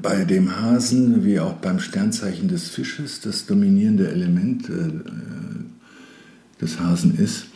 bei 0.00 0.24
dem 0.24 0.60
Hasen 0.60 1.24
wie 1.24 1.40
auch 1.40 1.54
beim 1.54 1.78
Sternzeichen 1.78 2.48
des 2.48 2.68
Fisches 2.68 3.20
das 3.20 3.46
dominierende 3.46 4.10
Element 4.10 4.68
äh, 4.68 4.90
des 6.60 6.80
Hasen 6.80 7.16
ist, 7.18 7.46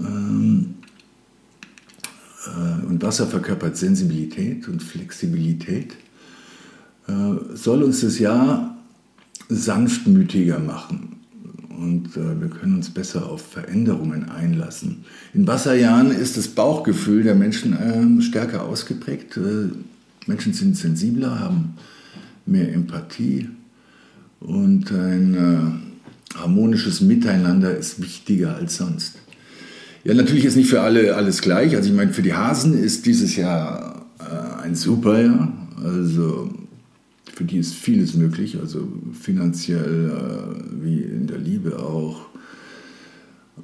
ähm, 0.00 0.74
äh, 0.79 0.79
und 2.90 3.02
Wasser 3.04 3.28
verkörpert 3.28 3.76
Sensibilität 3.76 4.66
und 4.66 4.82
Flexibilität, 4.82 5.92
äh, 7.06 7.54
soll 7.54 7.84
uns 7.84 8.00
das 8.00 8.18
Jahr 8.18 8.76
sanftmütiger 9.48 10.58
machen 10.58 11.20
und 11.70 12.16
äh, 12.16 12.40
wir 12.40 12.48
können 12.48 12.76
uns 12.76 12.90
besser 12.90 13.30
auf 13.30 13.42
Veränderungen 13.42 14.28
einlassen. 14.28 15.04
In 15.32 15.46
Wasserjahren 15.46 16.10
ist 16.10 16.36
das 16.36 16.48
Bauchgefühl 16.48 17.22
der 17.22 17.36
Menschen 17.36 17.78
ähm, 17.80 18.20
stärker 18.22 18.64
ausgeprägt. 18.64 19.38
Menschen 20.26 20.52
sind 20.52 20.76
sensibler, 20.76 21.38
haben 21.38 21.74
mehr 22.44 22.72
Empathie 22.74 23.48
und 24.40 24.90
ein 24.90 25.82
harmonisches 26.34 27.00
Miteinander 27.00 27.76
ist 27.76 28.02
wichtiger 28.02 28.56
als 28.56 28.76
sonst. 28.76 29.19
Ja, 30.04 30.14
natürlich 30.14 30.44
ist 30.46 30.56
nicht 30.56 30.70
für 30.70 30.80
alle 30.80 31.14
alles 31.14 31.42
gleich. 31.42 31.76
Also 31.76 31.90
ich 31.90 31.94
meine, 31.94 32.12
für 32.12 32.22
die 32.22 32.34
Hasen 32.34 32.74
ist 32.74 33.06
dieses 33.06 33.36
Jahr 33.36 34.06
äh, 34.18 34.62
ein 34.62 34.74
super 34.74 35.20
Jahr. 35.20 35.52
Also 35.82 36.50
für 37.34 37.44
die 37.44 37.58
ist 37.58 37.74
vieles 37.74 38.14
möglich, 38.14 38.58
also 38.60 38.86
finanziell 39.18 40.10
äh, 40.10 40.84
wie 40.84 41.00
in 41.00 41.26
der 41.26 41.38
Liebe 41.38 41.78
auch. 41.78 42.26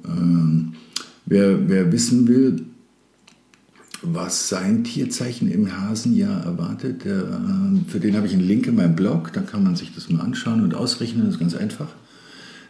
Ähm, 0.05 0.73
wer, 1.25 1.69
wer 1.69 1.91
wissen 1.91 2.27
will, 2.27 2.63
was 4.01 4.49
sein 4.49 4.83
Tierzeichen 4.83 5.51
im 5.51 5.79
Hasenjahr 5.79 6.43
erwartet, 6.43 7.05
der, 7.05 7.19
äh, 7.19 7.89
für 7.89 7.99
den 7.99 8.15
habe 8.15 8.27
ich 8.27 8.33
einen 8.33 8.47
Link 8.47 8.67
in 8.67 8.75
meinem 8.75 8.95
Blog, 8.95 9.31
da 9.33 9.41
kann 9.41 9.63
man 9.63 9.75
sich 9.75 9.93
das 9.93 10.09
mal 10.09 10.21
anschauen 10.21 10.61
und 10.61 10.75
ausrechnen, 10.75 11.25
das 11.25 11.35
ist 11.35 11.39
ganz 11.39 11.55
einfach. 11.55 11.89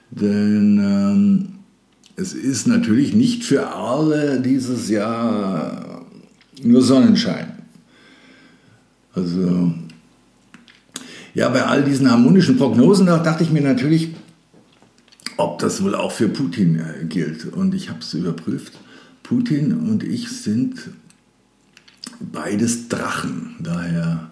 Denn 0.09 0.79
ähm, 0.81 1.06
es 2.17 2.33
ist 2.33 2.67
natürlich 2.67 3.13
nicht 3.13 3.43
für 3.43 3.67
alle 3.67 4.41
dieses 4.41 4.89
Jahr 4.89 6.03
nur 6.63 6.81
Sonnenschein. 6.81 7.53
Also, 9.13 9.71
ja, 11.35 11.49
bei 11.49 11.63
all 11.63 11.83
diesen 11.83 12.09
harmonischen 12.09 12.57
Prognosen 12.57 13.05
da 13.05 13.19
dachte 13.19 13.43
ich 13.43 13.51
mir 13.51 13.61
natürlich, 13.61 14.15
ob 15.37 15.59
das 15.59 15.83
wohl 15.83 15.93
auch 15.93 16.11
für 16.11 16.27
Putin 16.27 16.79
äh, 16.79 17.05
gilt. 17.05 17.45
Und 17.45 17.75
ich 17.75 17.89
habe 17.89 17.99
es 17.99 18.15
überprüft. 18.15 18.73
Putin 19.21 19.73
und 19.73 20.03
ich 20.03 20.29
sind 20.29 20.89
beides 22.19 22.89
Drachen. 22.89 23.57
Daher, 23.59 24.31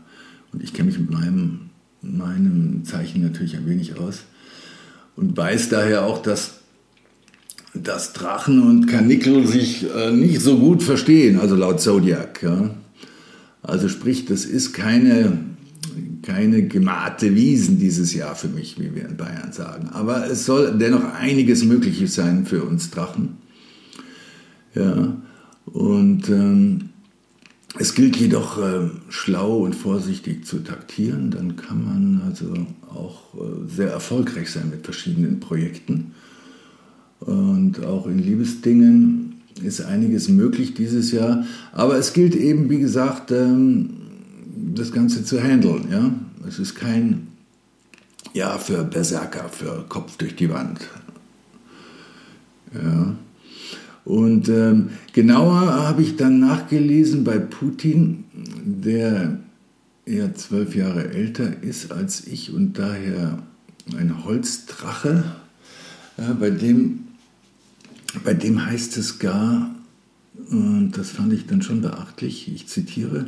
und 0.52 0.64
ich 0.64 0.74
kenne 0.74 0.88
mich 0.88 0.98
mit 0.98 1.12
meinem, 1.12 1.70
meinem 2.02 2.84
Zeichen 2.84 3.22
natürlich 3.22 3.56
ein 3.56 3.68
wenig 3.68 4.00
aus 4.00 4.24
und 5.16 5.38
weiß 5.38 5.70
daher 5.70 6.06
auch, 6.06 6.24
dass 6.24 6.65
dass 7.84 8.14
Drachen 8.14 8.62
und 8.62 8.88
Karnickel 8.88 9.48
sich 9.48 9.86
äh, 9.94 10.12
nicht 10.12 10.42
so 10.42 10.58
gut 10.58 10.84
verstehen, 10.84 11.40
also 11.40 11.56
laut 11.56 11.82
Zodiac. 11.82 12.42
Ja. 12.42 12.72
Also 13.62 13.90
sprich, 13.90 14.26
das 14.26 14.46
ist 14.46 14.74
keine, 14.74 15.40
keine 16.22 16.68
gemachte 16.68 17.36
Wiesen 17.36 17.80
dieses 17.80 18.14
Jahr 18.14 18.36
für 18.36 18.48
mich, 18.48 18.80
wie 18.80 18.96
wir 18.96 19.08
in 19.08 19.18
Bayern 19.18 19.52
sagen. 19.52 19.90
Aber 19.92 20.30
es 20.30 20.46
soll 20.46 20.78
dennoch 20.78 21.14
einiges 21.14 21.66
Mögliches 21.66 22.16
sein 22.16 22.46
für 22.46 22.64
uns 22.64 22.92
Drachen. 22.92 23.38
Ja. 24.74 25.16
Und 25.66 26.30
ähm, 26.30 26.90
es 27.78 27.94
gilt 27.94 28.16
jedoch 28.16 28.58
äh, 28.58 28.90
schlau 29.10 29.58
und 29.58 29.76
vorsichtig 29.76 30.46
zu 30.46 30.60
taktieren, 30.60 31.32
dann 31.32 31.56
kann 31.56 31.84
man 31.84 32.22
also 32.26 32.54
auch 32.90 33.34
äh, 33.36 33.68
sehr 33.68 33.90
erfolgreich 33.90 34.52
sein 34.52 34.70
mit 34.70 34.86
verschiedenen 34.86 35.40
Projekten. 35.40 36.14
Und 37.26 37.84
auch 37.84 38.08
in 38.08 38.20
Liebesdingen 38.20 39.42
ist 39.64 39.82
einiges 39.82 40.30
möglich 40.30 40.74
dieses 40.74 41.12
Jahr. 41.12 41.46
Aber 41.72 41.98
es 41.98 42.14
gilt 42.14 42.36
eben, 42.36 42.70
wie 42.70 42.80
gesagt, 42.80 43.32
ähm, 43.32 43.90
das 44.74 44.92
Ganze 44.92 45.24
zu 45.24 45.42
handeln. 45.42 45.88
Ja? 45.92 46.12
Es 46.48 46.60
ist 46.60 46.76
kein 46.76 47.28
Jahr 48.34 48.60
für 48.60 48.84
Berserker, 48.84 49.50
für 49.50 49.86
Kopf 49.88 50.18
durch 50.18 50.36
die 50.36 50.50
Wand. 50.50 50.80
Ja. 52.74 53.16
Und 54.04 54.50
ähm, 54.50 54.90
genauer 55.14 55.62
habe 55.62 56.04
ich 56.04 56.16
dann 56.16 56.40
nachgelesen 56.40 57.24
bei 57.24 57.40
Putin, 57.40 58.26
der 58.64 59.40
er 60.06 60.36
zwölf 60.36 60.76
Jahre 60.76 61.12
älter 61.12 61.64
ist 61.64 61.92
als 61.92 62.28
ich 62.28 62.54
und 62.54 62.78
daher 62.78 63.40
ein 63.98 64.24
Holzdrache, 64.24 65.24
äh, 66.18 66.34
bei, 66.40 66.52
dem, 66.52 67.05
bei 68.24 68.34
dem 68.34 68.66
heißt 68.66 68.98
es 68.98 69.20
gar, 69.20 69.74
und 70.50 70.92
das 70.96 71.12
fand 71.12 71.34
ich 71.34 71.46
dann 71.46 71.62
schon 71.62 71.82
beachtlich, 71.82 72.52
ich 72.54 72.68
zitiere, 72.68 73.28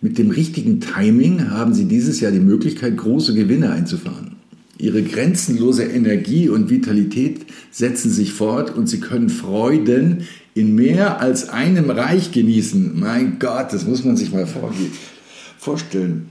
mit 0.00 0.18
dem 0.18 0.30
richtigen 0.30 0.80
Timing 0.80 1.50
haben 1.50 1.74
Sie 1.74 1.84
dieses 1.84 2.20
Jahr 2.20 2.32
die 2.32 2.40
Möglichkeit, 2.40 2.96
große 2.96 3.34
Gewinne 3.34 3.70
einzufahren. 3.70 4.32
Ihre 4.78 5.02
grenzenlose 5.02 5.84
Energie 5.84 6.48
und 6.48 6.68
Vitalität 6.68 7.46
setzen 7.70 8.10
sich 8.10 8.32
fort 8.32 8.74
und 8.76 8.88
Sie 8.88 8.98
können 8.98 9.28
Freuden 9.28 10.26
in 10.54 10.74
mehr 10.74 11.20
als 11.20 11.48
einem 11.50 11.88
Reich 11.90 12.32
genießen. 12.32 12.98
Mein 12.98 13.38
Gott, 13.38 13.72
das 13.72 13.86
muss 13.86 14.04
man 14.04 14.16
sich 14.16 14.32
mal 14.32 14.46
vorstellen. 15.58 16.26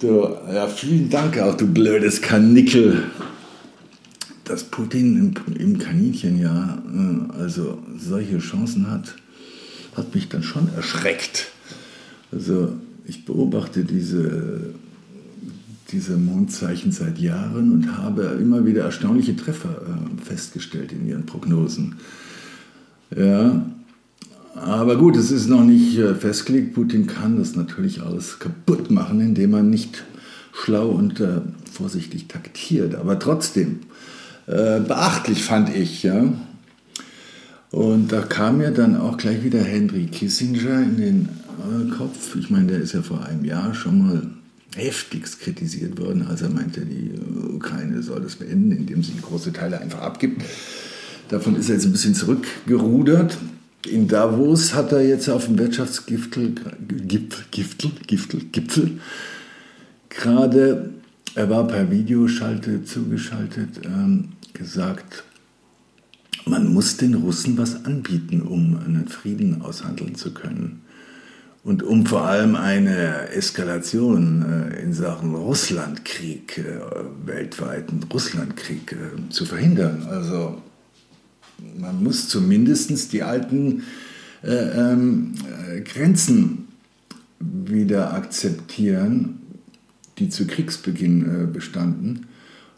Du, 0.00 0.28
ja, 0.52 0.66
vielen 0.66 1.08
Dank 1.08 1.38
auch, 1.38 1.56
du 1.56 1.66
blödes 1.66 2.20
Kanickel. 2.20 3.04
Dass 4.44 4.64
Putin 4.64 5.34
im, 5.46 5.54
im 5.54 5.78
Kaninchenjahr 5.78 6.82
äh, 6.86 7.40
also 7.40 7.78
solche 7.98 8.38
Chancen 8.38 8.90
hat, 8.90 9.16
hat 9.96 10.14
mich 10.14 10.28
dann 10.28 10.42
schon 10.42 10.68
erschreckt. 10.74 11.48
Also 12.30 12.72
ich 13.06 13.24
beobachte 13.24 13.84
diese, 13.84 14.74
diese 15.92 16.16
Mondzeichen 16.16 16.92
seit 16.92 17.18
Jahren 17.18 17.72
und 17.72 17.96
habe 17.96 18.38
immer 18.40 18.66
wieder 18.66 18.84
erstaunliche 18.84 19.36
Treffer 19.36 19.82
äh, 19.82 20.24
festgestellt 20.24 20.92
in 20.92 21.06
ihren 21.06 21.26
Prognosen. 21.26 21.96
Ja, 23.16 23.64
aber 24.54 24.96
gut, 24.96 25.16
es 25.16 25.30
ist 25.30 25.48
noch 25.48 25.64
nicht 25.64 25.98
äh, 25.98 26.14
festgelegt. 26.14 26.74
Putin 26.74 27.06
kann 27.06 27.38
das 27.38 27.56
natürlich 27.56 28.02
alles 28.02 28.38
kaputt 28.38 28.90
machen, 28.90 29.20
indem 29.20 29.54
er 29.54 29.62
nicht 29.62 30.04
schlau 30.52 30.90
und 30.90 31.20
äh, 31.20 31.40
vorsichtig 31.70 32.28
taktiert. 32.28 32.94
Aber 32.94 33.18
trotzdem, 33.18 33.80
äh, 34.46 34.80
beachtlich 34.80 35.42
fand 35.42 35.74
ich, 35.74 36.02
ja. 36.02 36.32
Und 37.70 38.12
da 38.12 38.20
kam 38.22 38.58
mir 38.58 38.70
dann 38.70 38.96
auch 38.96 39.16
gleich 39.16 39.42
wieder 39.42 39.62
Henry 39.62 40.06
Kissinger 40.06 40.80
in 40.82 40.96
den 40.96 41.28
äh, 41.58 41.90
Kopf. 41.90 42.36
Ich 42.36 42.50
meine, 42.50 42.66
der 42.68 42.80
ist 42.80 42.92
ja 42.92 43.02
vor 43.02 43.24
einem 43.24 43.44
Jahr 43.44 43.74
schon 43.74 44.06
mal 44.06 44.22
heftigst 44.76 45.40
kritisiert 45.40 46.00
worden, 46.00 46.26
als 46.26 46.42
er 46.42 46.50
meinte, 46.50 46.84
die 46.84 47.12
Ukraine 47.54 48.02
soll 48.02 48.20
das 48.20 48.36
beenden, 48.36 48.72
indem 48.72 49.02
sie 49.02 49.14
große 49.20 49.52
Teile 49.52 49.80
einfach 49.80 50.00
abgibt. 50.00 50.42
Davon 51.28 51.56
ist 51.56 51.68
er 51.68 51.76
jetzt 51.76 51.86
ein 51.86 51.92
bisschen 51.92 52.14
zurückgerudert. 52.14 53.38
In 53.88 54.08
Davos 54.08 54.74
hat 54.74 54.92
er 54.92 55.06
jetzt 55.06 55.28
auf 55.28 55.46
dem 55.46 55.58
Wirtschaftsgipfel, 55.58 56.54
Gipfel, 56.88 57.44
Gipfel, 57.50 57.90
Gipfel, 58.06 58.40
Gipfel 58.50 58.98
gerade, 60.08 60.90
er 61.34 61.50
war 61.50 61.66
per 61.66 61.90
Videoschalte 61.90 62.84
zugeschaltet, 62.84 63.80
ähm, 63.84 64.32
gesagt, 64.52 65.24
man 66.46 66.72
muss 66.72 66.96
den 66.96 67.14
Russen 67.14 67.56
was 67.58 67.84
anbieten, 67.84 68.42
um 68.42 68.78
einen 68.84 69.08
Frieden 69.08 69.62
aushandeln 69.62 70.14
zu 70.14 70.32
können. 70.32 70.82
Und 71.64 71.82
um 71.82 72.04
vor 72.04 72.26
allem 72.26 72.56
eine 72.56 73.30
Eskalation 73.30 74.70
äh, 74.70 74.82
in 74.82 74.92
Sachen 74.92 75.34
Russlandkrieg, 75.34 76.58
äh, 76.58 76.80
weltweiten 77.24 78.00
Russlandkrieg 78.12 78.92
äh, 78.92 79.30
zu 79.30 79.46
verhindern. 79.46 80.06
Also 80.10 80.60
man 81.78 82.02
muss 82.02 82.28
zumindest 82.28 83.12
die 83.14 83.22
alten 83.22 83.84
äh, 84.42 84.52
ähm, 84.52 85.32
äh, 85.70 85.80
Grenzen 85.80 86.68
wieder 87.40 88.12
akzeptieren, 88.12 89.40
die 90.18 90.28
zu 90.28 90.46
Kriegsbeginn 90.46 91.22
äh, 91.22 91.46
bestanden, 91.46 92.26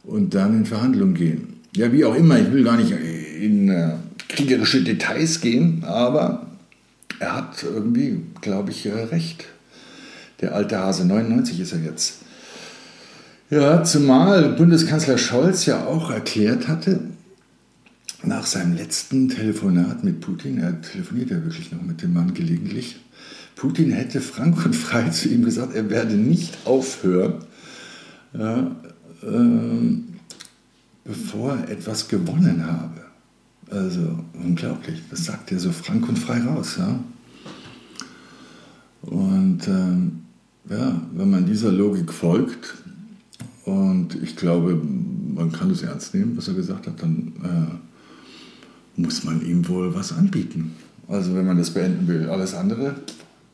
und 0.06 0.34
dann 0.34 0.56
in 0.56 0.66
Verhandlungen 0.66 1.14
gehen. 1.14 1.54
Ja, 1.74 1.92
wie 1.92 2.04
auch 2.04 2.14
immer, 2.14 2.38
ich 2.38 2.52
will 2.52 2.64
gar 2.64 2.76
nicht 2.76 2.92
in 2.92 3.68
kriegerische 4.28 4.82
Details 4.82 5.40
gehen, 5.40 5.84
aber 5.84 6.46
er 7.18 7.36
hat 7.36 7.62
irgendwie, 7.62 8.20
glaube 8.40 8.70
ich, 8.70 8.86
recht. 8.86 9.46
Der 10.40 10.54
alte 10.54 10.78
Hase, 10.78 11.04
99 11.06 11.60
ist 11.60 11.72
er 11.72 11.80
jetzt. 11.80 12.18
Ja, 13.50 13.84
zumal 13.84 14.50
Bundeskanzler 14.50 15.18
Scholz 15.18 15.66
ja 15.66 15.86
auch 15.86 16.10
erklärt 16.10 16.68
hatte, 16.68 17.00
nach 18.22 18.46
seinem 18.46 18.74
letzten 18.74 19.28
Telefonat 19.28 20.02
mit 20.02 20.20
Putin, 20.20 20.58
er 20.58 20.80
telefoniert 20.80 21.30
ja 21.30 21.42
wirklich 21.44 21.70
noch 21.70 21.82
mit 21.82 22.02
dem 22.02 22.12
Mann 22.12 22.34
gelegentlich, 22.34 22.96
Putin 23.56 23.90
hätte 23.90 24.20
frank 24.20 24.64
und 24.64 24.76
frei 24.76 25.08
zu 25.08 25.28
ihm 25.30 25.44
gesagt, 25.44 25.74
er 25.74 25.88
werde 25.90 26.14
nicht 26.14 26.58
aufhören, 26.66 27.36
ja, 28.34 28.70
äh, 29.22 29.98
bevor 31.04 31.56
er 31.56 31.70
etwas 31.70 32.06
gewonnen 32.06 32.64
habe. 32.66 33.00
Also 33.70 34.18
unglaublich, 34.34 35.02
das 35.10 35.24
sagt 35.24 35.50
er 35.50 35.58
so 35.58 35.72
frank 35.72 36.08
und 36.08 36.18
frei 36.18 36.40
raus. 36.42 36.76
Ja? 36.78 37.00
Und 39.02 39.66
ähm, 39.66 40.22
ja, 40.68 41.00
wenn 41.12 41.30
man 41.30 41.46
dieser 41.46 41.72
Logik 41.72 42.12
folgt, 42.12 42.74
und 43.64 44.14
ich 44.22 44.36
glaube, 44.36 44.80
man 45.34 45.50
kann 45.50 45.70
es 45.70 45.82
ernst 45.82 46.14
nehmen, 46.14 46.36
was 46.36 46.46
er 46.46 46.54
gesagt 46.54 46.86
hat, 46.86 47.02
dann 47.02 47.32
äh, 47.42 49.00
muss 49.00 49.24
man 49.24 49.44
ihm 49.44 49.66
wohl 49.68 49.92
was 49.92 50.12
anbieten. 50.12 50.76
Also 51.08 51.34
wenn 51.34 51.46
man 51.46 51.58
das 51.58 51.70
beenden 51.70 52.06
will. 52.06 52.28
Alles 52.30 52.54
andere 52.54 52.94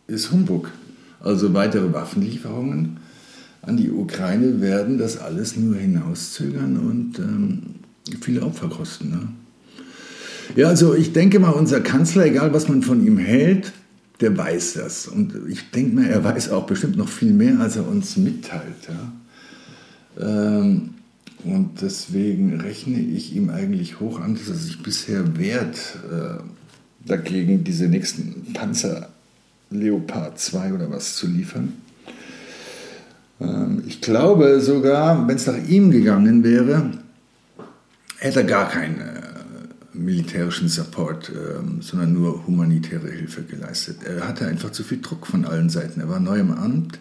ist 0.07 0.31
Humbug. 0.33 0.71
Also 1.21 1.55
weitere 1.55 1.93
Waffenlieferungen 1.93 2.99
an 3.63 3.77
die 3.77 3.91
Ukraine 3.91 4.61
werden 4.61 4.99
das 4.99 5.19
alles 5.19 5.57
nur 5.57 5.77
hinauszögern 5.77 6.77
und 6.77 7.19
ähm, 7.21 7.63
viele 8.21 8.43
Opfer 8.43 8.69
kosten. 8.69 9.11
Ne? 9.11 9.29
Ja, 10.57 10.69
also 10.69 10.95
ich 10.95 11.13
denke 11.13 11.39
mal, 11.39 11.51
unser 11.51 11.81
Kanzler, 11.81 12.27
egal 12.27 12.53
was 12.53 12.69
man 12.69 12.83
von 12.83 13.07
ihm 13.07 13.19
hält, 13.19 13.73
der 14.21 14.37
weiß 14.37 14.75
das. 14.75 15.07
Und 15.07 15.35
ich 15.49 15.71
denke 15.71 15.95
mal, 15.95 16.07
er 16.07 16.25
weiß 16.25 16.51
auch 16.51 16.67
bestimmt 16.67 16.97
noch 16.97 17.09
viel 17.09 17.33
mehr, 17.33 17.61
als 17.61 17.77
er 17.77 17.87
uns 17.87 18.17
mitteilt. 18.17 18.89
Ja? 18.89 19.13
Ähm, 20.21 20.91
und 21.45 21.81
deswegen 21.81 22.61
rechne 22.61 23.01
ich 23.01 23.35
ihm 23.35 23.51
eigentlich 23.51 24.01
hoch 24.01 24.21
an, 24.21 24.35
dass 24.35 24.49
er 24.49 24.55
sich 24.55 24.83
bisher 24.83 25.39
wehrt, 25.39 25.77
äh, 26.11 26.43
dagegen 27.07 27.65
diese 27.65 27.87
nächsten 27.89 28.53
Panzer 28.53 29.09
Leopard 29.73 30.39
2 30.39 30.75
oder 30.75 30.91
was 30.91 31.17
zu 31.17 31.27
liefern. 31.27 31.75
Ähm, 33.41 33.83
ich 33.87 34.01
glaube 34.01 34.61
sogar, 34.61 35.27
wenn 35.27 35.37
es 35.37 35.47
nach 35.47 35.67
ihm 35.67 35.91
gegangen 35.91 36.45
wäre, 36.45 36.91
hätte 38.19 38.41
er 38.41 38.47
gar 38.47 38.69
keine 38.69 39.23
militärischen 39.95 40.69
Support, 40.69 41.31
ähm, 41.31 41.83
sondern 41.83 42.13
nur 42.13 42.47
humanitäre 42.47 43.11
Hilfe 43.11 43.43
geleistet. 43.43 43.99
Er 44.05 44.27
hatte 44.27 44.47
einfach 44.47 44.71
zu 44.71 44.83
viel 44.83 45.01
Druck 45.01 45.27
von 45.27 45.45
allen 45.45 45.69
Seiten. 45.69 46.01
Er 46.01 46.09
war 46.09 46.21
neu 46.21 46.39
im 46.39 46.53
Amt 46.53 46.99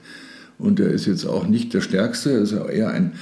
und 0.57 0.79
er 0.79 0.89
ist 0.89 1.05
jetzt 1.05 1.25
auch 1.25 1.47
nicht 1.47 1.73
der 1.73 1.81
Stärkste, 1.81 2.31
er 2.31 2.41
ist 2.41 2.51
eher 2.51 2.89
ein 2.89 3.13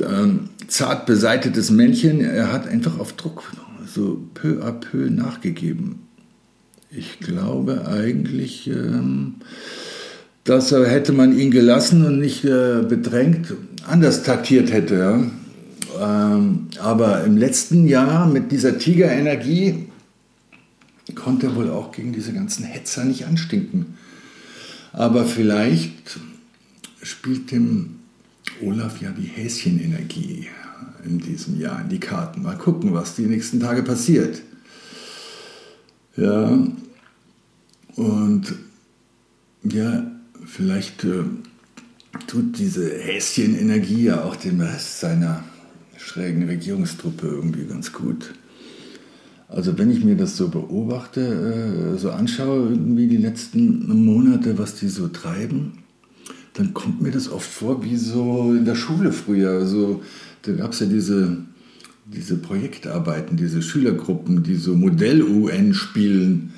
ähm, 0.00 0.50
zart 0.68 1.06
beseitetes 1.06 1.70
Männchen. 1.70 2.20
Er 2.20 2.52
hat 2.52 2.68
einfach 2.68 2.98
auf 2.98 3.14
Druck 3.14 3.42
so 3.86 4.28
peu 4.34 4.62
à 4.62 4.72
peu 4.72 5.10
nachgegeben. 5.10 6.07
Ich 6.90 7.20
glaube 7.20 7.86
eigentlich, 7.86 8.66
ähm, 8.68 9.34
dass 10.44 10.72
er, 10.72 10.88
hätte 10.88 11.12
man 11.12 11.38
ihn 11.38 11.50
gelassen 11.50 12.06
und 12.06 12.18
nicht 12.18 12.44
äh, 12.44 12.82
bedrängt, 12.82 13.52
anders 13.86 14.22
taktiert 14.22 14.72
hätte. 14.72 14.94
Ja? 15.98 16.32
Ähm, 16.32 16.68
aber 16.80 17.24
im 17.24 17.36
letzten 17.36 17.86
Jahr 17.86 18.26
mit 18.26 18.52
dieser 18.52 18.78
Tigerenergie 18.78 19.88
konnte 21.14 21.48
er 21.48 21.56
wohl 21.56 21.70
auch 21.70 21.92
gegen 21.92 22.12
diese 22.12 22.32
ganzen 22.32 22.64
Hetzer 22.64 23.04
nicht 23.04 23.26
anstinken. 23.26 23.98
Aber 24.92 25.26
vielleicht 25.26 26.18
spielt 27.02 27.50
dem 27.50 27.96
Olaf 28.62 29.00
ja 29.02 29.10
die 29.10 29.26
Häschenenergie 29.26 30.48
in 31.04 31.18
diesem 31.18 31.60
Jahr 31.60 31.82
in 31.82 31.90
die 31.90 32.00
Karten. 32.00 32.42
Mal 32.42 32.56
gucken, 32.56 32.94
was 32.94 33.14
die 33.14 33.26
nächsten 33.26 33.60
Tage 33.60 33.82
passiert. 33.82 34.40
Ja, 36.18 36.58
und 37.94 38.54
ja, 39.62 40.10
vielleicht 40.44 41.04
äh, 41.04 41.22
tut 42.26 42.58
diese 42.58 42.90
Häschenenergie 42.90 44.04
ja 44.04 44.24
auch 44.24 44.34
dem 44.34 44.60
Rest 44.60 44.98
seiner 44.98 45.44
schrägen 45.96 46.48
Regierungstruppe 46.48 47.28
irgendwie 47.28 47.66
ganz 47.66 47.92
gut. 47.92 48.34
Also 49.48 49.78
wenn 49.78 49.92
ich 49.92 50.04
mir 50.04 50.16
das 50.16 50.36
so 50.36 50.48
beobachte, 50.48 51.94
äh, 51.94 51.98
so 51.98 52.10
anschaue, 52.10 52.70
irgendwie 52.70 53.06
die 53.06 53.16
letzten 53.16 54.04
Monate, 54.04 54.58
was 54.58 54.74
die 54.74 54.88
so 54.88 55.06
treiben, 55.06 55.84
dann 56.54 56.74
kommt 56.74 57.00
mir 57.00 57.12
das 57.12 57.30
oft 57.30 57.48
vor 57.48 57.84
wie 57.84 57.96
so 57.96 58.52
in 58.52 58.64
der 58.64 58.74
Schule 58.74 59.12
früher. 59.12 59.52
Also, 59.52 60.02
da 60.42 60.52
gab 60.52 60.72
es 60.72 60.80
ja 60.80 60.86
diese, 60.86 61.44
diese 62.12 62.36
Projektarbeiten, 62.36 63.36
diese 63.36 63.62
Schülergruppen, 63.62 64.42
die 64.42 64.56
so 64.56 64.74
Modell-UN 64.74 65.74
spielen. 65.74 66.52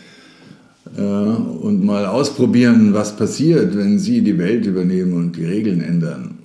äh, 0.96 1.00
und 1.00 1.84
mal 1.84 2.06
ausprobieren, 2.06 2.94
was 2.94 3.16
passiert, 3.16 3.76
wenn 3.76 3.98
sie 3.98 4.22
die 4.22 4.38
Welt 4.38 4.66
übernehmen 4.66 5.14
und 5.14 5.36
die 5.36 5.44
Regeln 5.44 5.80
ändern. 5.80 6.38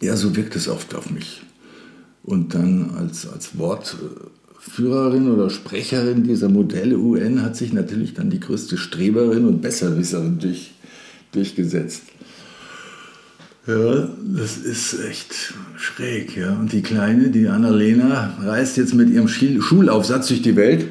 Ja, 0.00 0.16
so 0.16 0.34
wirkt 0.36 0.56
es 0.56 0.68
oft 0.68 0.94
auf 0.94 1.10
mich. 1.10 1.42
Und 2.22 2.54
dann 2.54 2.90
als, 2.96 3.28
als 3.28 3.58
Wortführerin 3.58 5.30
oder 5.30 5.50
Sprecherin 5.50 6.24
dieser 6.24 6.48
Modelle 6.48 6.98
UN 6.98 7.42
hat 7.42 7.56
sich 7.56 7.72
natürlich 7.72 8.14
dann 8.14 8.30
die 8.30 8.40
größte 8.40 8.76
Streberin 8.76 9.46
und 9.46 9.62
Besserwisserin 9.62 10.38
durch, 10.38 10.72
durchgesetzt. 11.32 12.02
Ja, 13.66 14.08
das 14.36 14.56
ist 14.56 14.98
echt 15.00 15.54
schräg. 15.76 16.36
Ja. 16.36 16.54
Und 16.54 16.72
die 16.72 16.82
Kleine, 16.82 17.30
die 17.30 17.46
Annalena, 17.46 18.36
reist 18.42 18.76
jetzt 18.78 18.94
mit 18.94 19.10
ihrem 19.10 19.28
Schulaufsatz 19.28 20.28
durch 20.28 20.42
die 20.42 20.56
Welt 20.56 20.86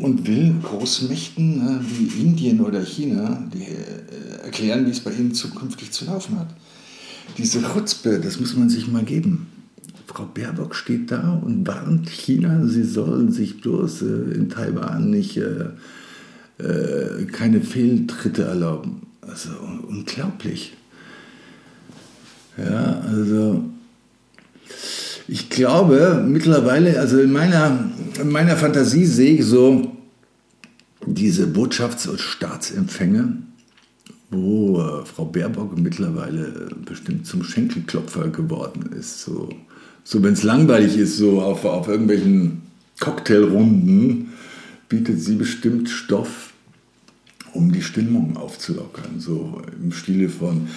und 0.00 0.26
will 0.26 0.54
Großmächten 0.62 1.58
ne, 1.58 1.80
wie 1.86 2.20
Indien 2.20 2.60
oder 2.60 2.80
China 2.80 3.46
die, 3.52 3.64
äh, 3.64 4.44
erklären, 4.44 4.86
wie 4.86 4.90
es 4.90 5.00
bei 5.00 5.12
ihnen 5.12 5.34
zukünftig 5.34 5.90
zu 5.90 6.06
laufen 6.06 6.38
hat. 6.38 6.48
Diese 7.36 7.60
Chutzpe, 7.62 8.18
das 8.18 8.40
muss 8.40 8.56
man 8.56 8.70
sich 8.70 8.88
mal 8.88 9.04
geben. 9.04 9.48
Frau 10.06 10.24
Baerbock 10.24 10.74
steht 10.74 11.10
da 11.10 11.34
und 11.44 11.66
warnt 11.66 12.08
China, 12.08 12.66
sie 12.66 12.84
sollen 12.84 13.30
sich 13.30 13.60
bloß 13.60 14.02
äh, 14.02 14.34
in 14.34 14.48
Taiwan 14.48 15.10
nicht 15.10 15.36
äh, 15.36 15.66
äh, 16.58 17.26
keine 17.26 17.60
Fehltritte 17.60 18.44
erlauben. 18.44 19.02
Also 19.20 19.50
unglaublich. 19.86 20.77
Ja, 22.58 23.00
also 23.06 23.64
ich 25.28 25.50
glaube 25.50 26.24
mittlerweile, 26.26 26.98
also 26.98 27.20
in 27.20 27.32
meiner, 27.32 27.90
in 28.20 28.30
meiner 28.30 28.56
Fantasie 28.56 29.04
sehe 29.04 29.34
ich 29.34 29.44
so 29.44 29.92
diese 31.06 31.46
Botschafts- 31.46 32.08
und 32.08 32.20
Staatsempfänge, 32.20 33.34
wo 34.30 34.80
äh, 34.80 35.06
Frau 35.06 35.24
Baerbock 35.24 35.78
mittlerweile 35.78 36.68
bestimmt 36.84 37.26
zum 37.26 37.44
Schenkelklopfer 37.44 38.28
geworden 38.28 38.90
ist. 38.98 39.22
So, 39.22 39.50
so 40.02 40.22
wenn 40.22 40.32
es 40.32 40.42
langweilig 40.42 40.96
ist, 40.96 41.16
so 41.16 41.40
auf, 41.40 41.64
auf 41.64 41.88
irgendwelchen 41.88 42.62
Cocktailrunden, 42.98 44.32
bietet 44.88 45.20
sie 45.20 45.36
bestimmt 45.36 45.88
Stoff, 45.88 46.52
um 47.52 47.72
die 47.72 47.82
Stimmung 47.82 48.36
aufzulockern. 48.36 49.18
So 49.20 49.62
im 49.82 49.92
Stile 49.92 50.28
von 50.28 50.68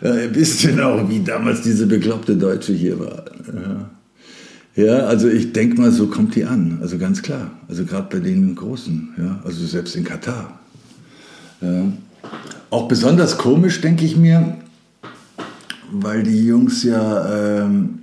äh, 0.00 0.28
wisst 0.32 0.64
ihr 0.64 0.74
noch, 0.74 1.08
wie 1.08 1.20
damals 1.20 1.62
diese 1.62 1.86
bekloppte 1.86 2.36
Deutsche 2.36 2.72
hier 2.72 2.98
war? 2.98 3.24
Ja. 4.76 5.00
Also 5.06 5.28
ich 5.28 5.52
denke 5.52 5.80
mal, 5.80 5.92
so 5.92 6.06
kommt 6.06 6.34
die 6.36 6.44
an. 6.44 6.78
Also 6.80 6.96
ganz 6.96 7.20
klar. 7.22 7.50
Also 7.68 7.84
gerade 7.84 8.08
bei 8.10 8.24
den 8.24 8.54
Großen. 8.54 9.14
Ja, 9.18 9.40
also 9.44 9.66
selbst 9.66 9.96
in 9.96 10.04
Katar. 10.04 10.58
Ja. 11.60 11.92
Auch 12.70 12.88
besonders 12.88 13.36
komisch, 13.36 13.80
denke 13.80 14.04
ich 14.04 14.16
mir, 14.16 14.56
weil 15.92 16.22
die 16.22 16.46
Jungs 16.46 16.84
ja 16.84 17.64
ähm, 17.64 17.98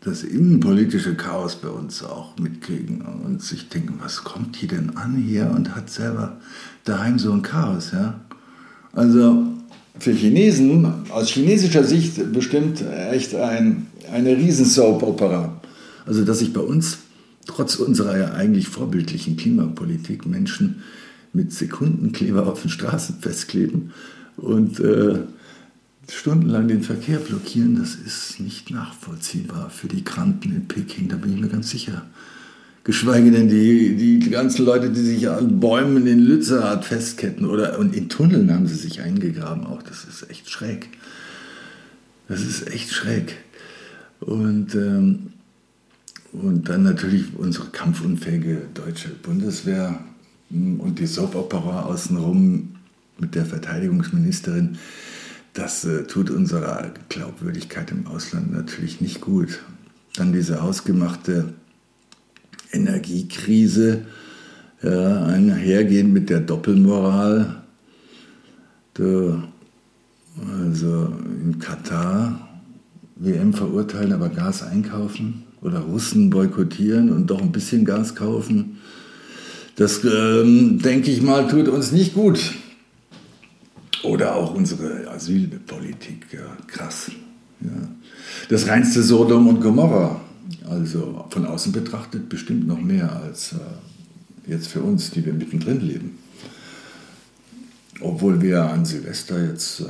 das 0.00 0.22
innenpolitische 0.22 1.16
Chaos 1.16 1.56
bei 1.56 1.68
uns 1.68 2.04
auch 2.04 2.38
mitkriegen 2.38 3.02
und 3.02 3.42
sich 3.42 3.68
denken, 3.68 3.94
was 4.00 4.22
kommt 4.22 4.54
hier 4.54 4.68
denn 4.68 4.96
an 4.96 5.16
hier 5.16 5.50
und 5.50 5.74
hat 5.74 5.90
selber 5.90 6.36
daheim 6.84 7.18
so 7.18 7.32
ein 7.32 7.42
Chaos. 7.42 7.90
Ja? 7.92 8.20
Also 8.92 9.55
für 9.98 10.12
Chinesen 10.12 11.10
aus 11.10 11.28
chinesischer 11.28 11.84
Sicht 11.84 12.32
bestimmt 12.32 12.84
echt 13.10 13.34
ein, 13.34 13.86
eine 14.12 14.36
Riesen-Soap-Opera. 14.36 15.60
Also 16.06 16.24
dass 16.24 16.38
sich 16.38 16.52
bei 16.52 16.60
uns 16.60 16.98
trotz 17.46 17.76
unserer 17.76 18.18
ja 18.18 18.32
eigentlich 18.32 18.68
vorbildlichen 18.68 19.36
Klimapolitik 19.36 20.26
Menschen 20.26 20.82
mit 21.32 21.52
Sekundenkleber 21.52 22.46
auf 22.46 22.62
den 22.62 22.70
Straßen 22.70 23.16
festkleben 23.20 23.92
und 24.36 24.80
äh, 24.80 25.18
stundenlang 26.08 26.68
den 26.68 26.82
Verkehr 26.82 27.18
blockieren, 27.18 27.76
das 27.76 27.94
ist 27.94 28.40
nicht 28.40 28.70
nachvollziehbar 28.70 29.70
für 29.70 29.88
die 29.88 30.04
Kranten 30.04 30.52
in 30.52 30.68
Peking, 30.68 31.08
da 31.08 31.16
bin 31.16 31.34
ich 31.34 31.40
mir 31.40 31.48
ganz 31.48 31.70
sicher. 31.70 32.02
Geschweige 32.86 33.32
denn 33.32 33.48
die, 33.48 33.96
die 33.96 34.30
ganzen 34.30 34.64
Leute, 34.64 34.90
die 34.90 35.00
sich 35.00 35.28
an 35.28 35.58
Bäumen 35.58 36.06
in 36.06 36.20
Lützerath 36.20 36.84
festketten 36.84 37.44
oder 37.44 37.80
und 37.80 37.96
in 37.96 38.08
Tunneln 38.08 38.54
haben 38.54 38.68
sie 38.68 38.76
sich 38.76 39.00
eingegraben. 39.00 39.66
Auch 39.66 39.82
das 39.82 40.04
ist 40.04 40.30
echt 40.30 40.48
schräg. 40.48 40.90
Das 42.28 42.42
ist 42.42 42.72
echt 42.72 42.92
schräg. 42.92 43.38
Und, 44.20 44.76
ähm, 44.76 45.32
und 46.30 46.68
dann 46.68 46.84
natürlich 46.84 47.24
unsere 47.36 47.70
kampfunfähige 47.70 48.68
deutsche 48.72 49.08
Bundeswehr 49.08 49.98
hm, 50.50 50.78
und 50.78 51.00
die 51.00 51.08
Soap-Opera 51.08 51.86
außenrum 51.86 52.76
mit 53.18 53.34
der 53.34 53.46
Verteidigungsministerin. 53.46 54.78
Das 55.54 55.84
äh, 55.84 56.04
tut 56.04 56.30
unserer 56.30 56.92
Glaubwürdigkeit 57.08 57.90
im 57.90 58.06
Ausland 58.06 58.52
natürlich 58.52 59.00
nicht 59.00 59.20
gut. 59.20 59.58
Dann 60.14 60.32
diese 60.32 60.62
ausgemachte 60.62 61.52
Energiekrise 62.76 64.02
ja, 64.82 65.24
einhergehend 65.24 66.12
mit 66.12 66.30
der 66.30 66.40
Doppelmoral. 66.40 67.62
Da, 68.94 69.42
also 70.62 71.12
in 71.42 71.58
Katar 71.58 72.46
WM 73.16 73.52
verurteilen, 73.52 74.12
aber 74.12 74.28
Gas 74.28 74.62
einkaufen 74.62 75.44
oder 75.62 75.80
Russen 75.80 76.30
boykottieren 76.30 77.10
und 77.10 77.28
doch 77.28 77.40
ein 77.40 77.52
bisschen 77.52 77.84
Gas 77.84 78.14
kaufen. 78.14 78.78
Das, 79.76 80.04
ähm, 80.04 80.78
denke 80.78 81.10
ich 81.10 81.22
mal, 81.22 81.48
tut 81.48 81.68
uns 81.68 81.92
nicht 81.92 82.14
gut. 82.14 82.54
Oder 84.02 84.36
auch 84.36 84.54
unsere 84.54 85.10
Asylpolitik, 85.10 86.26
ja, 86.32 86.56
krass. 86.66 87.10
Ja. 87.60 87.70
Das 88.48 88.68
reinste 88.68 89.02
Sodom 89.02 89.48
und 89.48 89.60
Gomorra. 89.60 90.20
Also 90.68 91.26
von 91.30 91.46
außen 91.46 91.72
betrachtet 91.72 92.28
bestimmt 92.28 92.66
noch 92.66 92.80
mehr 92.80 93.20
als 93.22 93.52
äh, 93.52 94.50
jetzt 94.50 94.68
für 94.68 94.80
uns, 94.80 95.10
die 95.10 95.24
wir 95.24 95.32
mittendrin 95.32 95.80
leben. 95.80 96.18
Obwohl 98.00 98.42
wir 98.42 98.64
an 98.64 98.84
Silvester 98.84 99.44
jetzt 99.44 99.80
äh, 99.80 99.84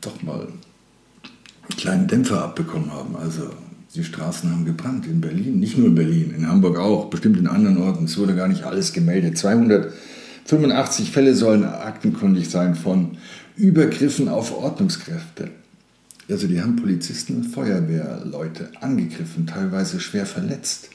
doch 0.00 0.22
mal 0.22 0.40
einen 0.40 1.76
kleinen 1.76 2.06
Dämpfer 2.06 2.44
abbekommen 2.44 2.92
haben. 2.92 3.16
Also 3.16 3.50
die 3.94 4.04
Straßen 4.04 4.50
haben 4.50 4.64
gebrannt 4.64 5.06
in 5.06 5.20
Berlin, 5.20 5.58
nicht 5.58 5.76
nur 5.76 5.88
in 5.88 5.94
Berlin, 5.96 6.32
in 6.36 6.48
Hamburg 6.48 6.78
auch, 6.78 7.10
bestimmt 7.10 7.38
in 7.38 7.48
anderen 7.48 7.78
Orten. 7.78 8.04
Es 8.04 8.16
wurde 8.18 8.36
gar 8.36 8.48
nicht 8.48 8.62
alles 8.62 8.92
gemeldet. 8.92 9.36
285 9.36 11.10
Fälle 11.10 11.34
sollen 11.34 11.64
aktenkundig 11.64 12.48
sein 12.50 12.76
von 12.76 13.18
Übergriffen 13.56 14.28
auf 14.28 14.56
Ordnungskräfte. 14.56 15.50
Also 16.30 16.46
die 16.46 16.60
haben 16.60 16.76
Polizisten 16.76 17.36
und 17.36 17.44
Feuerwehrleute 17.44 18.70
angegriffen, 18.80 19.46
teilweise 19.46 20.00
schwer 20.00 20.26
verletzt. 20.26 20.90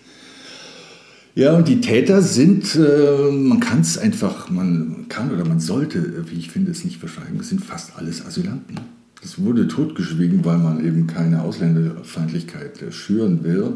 Ja, 1.35 1.53
und 1.53 1.67
die 1.67 1.81
Täter 1.81 2.21
sind, 2.21 2.75
äh, 2.75 3.29
man 3.29 3.59
kann 3.59 3.81
es 3.81 3.97
einfach, 3.97 4.49
man 4.49 5.07
kann 5.09 5.31
oder 5.31 5.43
man 5.43 5.59
sollte, 5.59 6.29
wie 6.31 6.39
ich 6.39 6.49
finde, 6.49 6.71
es 6.71 6.85
nicht 6.85 6.97
verschweigen, 6.97 7.37
es 7.41 7.49
sind 7.49 7.63
fast 7.63 7.97
alles 7.97 8.25
Asylanten. 8.25 8.79
Das 9.21 9.41
wurde 9.41 9.67
totgeschwiegen, 9.67 10.45
weil 10.45 10.59
man 10.59 10.85
eben 10.85 11.07
keine 11.07 11.41
Ausländerfeindlichkeit 11.41 12.81
äh, 12.81 12.91
schüren 12.93 13.43
will. 13.43 13.73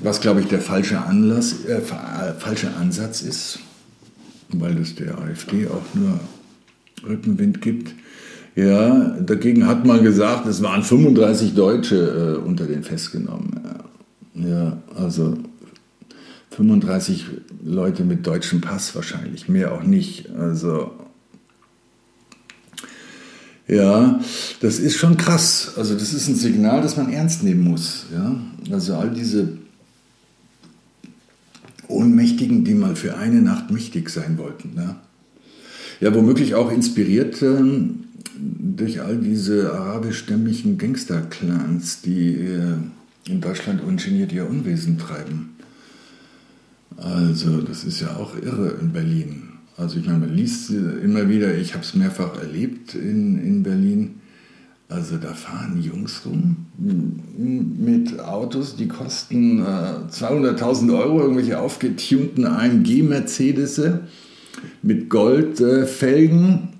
Was, 0.00 0.20
glaube 0.20 0.40
ich, 0.40 0.46
der 0.46 0.60
falsche, 0.60 1.00
Anlass, 1.00 1.64
äh, 1.64 1.80
falsche 1.80 2.72
Ansatz 2.76 3.22
ist, 3.22 3.58
weil 4.50 4.76
das 4.76 4.94
der 4.94 5.18
AfD 5.18 5.66
auch 5.66 5.94
nur 5.94 6.20
Rückenwind 7.04 7.60
gibt. 7.62 7.94
Ja, 8.54 9.16
dagegen 9.20 9.66
hat 9.66 9.86
man 9.86 10.02
gesagt, 10.02 10.46
es 10.46 10.62
waren 10.62 10.82
35 10.82 11.54
Deutsche 11.54 12.38
äh, 12.42 12.46
unter 12.46 12.66
den 12.66 12.82
festgenommen. 12.82 13.60
Ja. 14.34 14.48
ja, 14.48 14.82
also 14.94 15.38
35 16.50 17.26
Leute 17.64 18.04
mit 18.04 18.26
deutschem 18.26 18.60
Pass 18.60 18.94
wahrscheinlich, 18.94 19.48
mehr 19.48 19.72
auch 19.72 19.82
nicht. 19.82 20.28
Also 20.38 20.90
ja, 23.68 24.20
das 24.60 24.78
ist 24.78 24.96
schon 24.96 25.16
krass. 25.16 25.72
Also 25.76 25.94
das 25.94 26.12
ist 26.12 26.28
ein 26.28 26.34
Signal, 26.34 26.82
das 26.82 26.96
man 26.96 27.10
ernst 27.10 27.42
nehmen 27.42 27.62
muss. 27.62 28.06
Ja? 28.12 28.36
Also 28.70 28.96
all 28.96 29.10
diese 29.10 29.56
Ohnmächtigen, 31.88 32.64
die 32.64 32.74
mal 32.74 32.96
für 32.96 33.16
eine 33.16 33.40
Nacht 33.40 33.70
mächtig 33.70 34.10
sein 34.10 34.36
wollten. 34.36 34.72
Ja, 34.76 34.96
ja 36.00 36.14
womöglich 36.14 36.54
auch 36.54 36.70
inspiriert 36.70 37.40
ähm, 37.42 38.04
durch 38.42 39.00
all 39.00 39.18
diese 39.18 39.72
arabischstämmigen 39.72 40.78
Gangsterclans, 40.78 42.02
die 42.02 42.34
äh, 42.34 42.76
in 43.28 43.40
Deutschland 43.40 43.82
ungeniert 43.82 44.32
ihr 44.32 44.48
Unwesen 44.48 44.98
treiben. 44.98 45.50
Also 46.96 47.60
das 47.60 47.84
ist 47.84 48.00
ja 48.00 48.16
auch 48.16 48.36
irre 48.36 48.76
in 48.80 48.92
Berlin. 48.92 49.44
Also 49.76 49.98
ich 49.98 50.06
meine, 50.06 50.18
man 50.18 50.34
liest 50.34 50.70
immer 50.70 51.28
wieder, 51.28 51.56
ich 51.56 51.74
habe 51.74 51.84
es 51.84 51.94
mehrfach 51.94 52.38
erlebt 52.38 52.94
in, 52.94 53.38
in 53.38 53.62
Berlin. 53.62 54.20
Also 54.88 55.16
da 55.16 55.32
fahren 55.32 55.80
Jungs 55.80 56.22
rum 56.26 56.66
mit 56.76 58.20
Autos, 58.20 58.76
die 58.76 58.88
kosten 58.88 59.60
äh, 59.60 59.62
200.000 60.10 60.98
Euro, 60.98 61.22
irgendwelche 61.22 61.58
aufgetunten 61.58 62.44
AMG-Mercedes 62.44 63.80
mit 64.82 65.08
Goldfelgen 65.08 66.71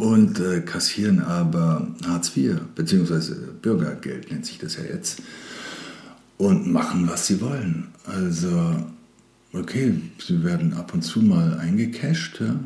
und 0.00 0.40
äh, 0.40 0.60
kassieren 0.60 1.20
aber 1.20 1.86
Hartz 2.06 2.34
IV, 2.34 2.56
beziehungsweise 2.74 3.34
Bürgergeld 3.60 4.30
nennt 4.30 4.46
sich 4.46 4.58
das 4.58 4.76
ja 4.76 4.84
jetzt, 4.84 5.22
und 6.38 6.72
machen, 6.72 7.06
was 7.06 7.26
sie 7.26 7.40
wollen. 7.42 7.88
Also, 8.06 8.76
okay, 9.52 9.92
sie 10.18 10.42
werden 10.42 10.72
ab 10.72 10.94
und 10.94 11.02
zu 11.02 11.20
mal 11.20 11.58
eingecasht, 11.58 12.40
ja, 12.40 12.58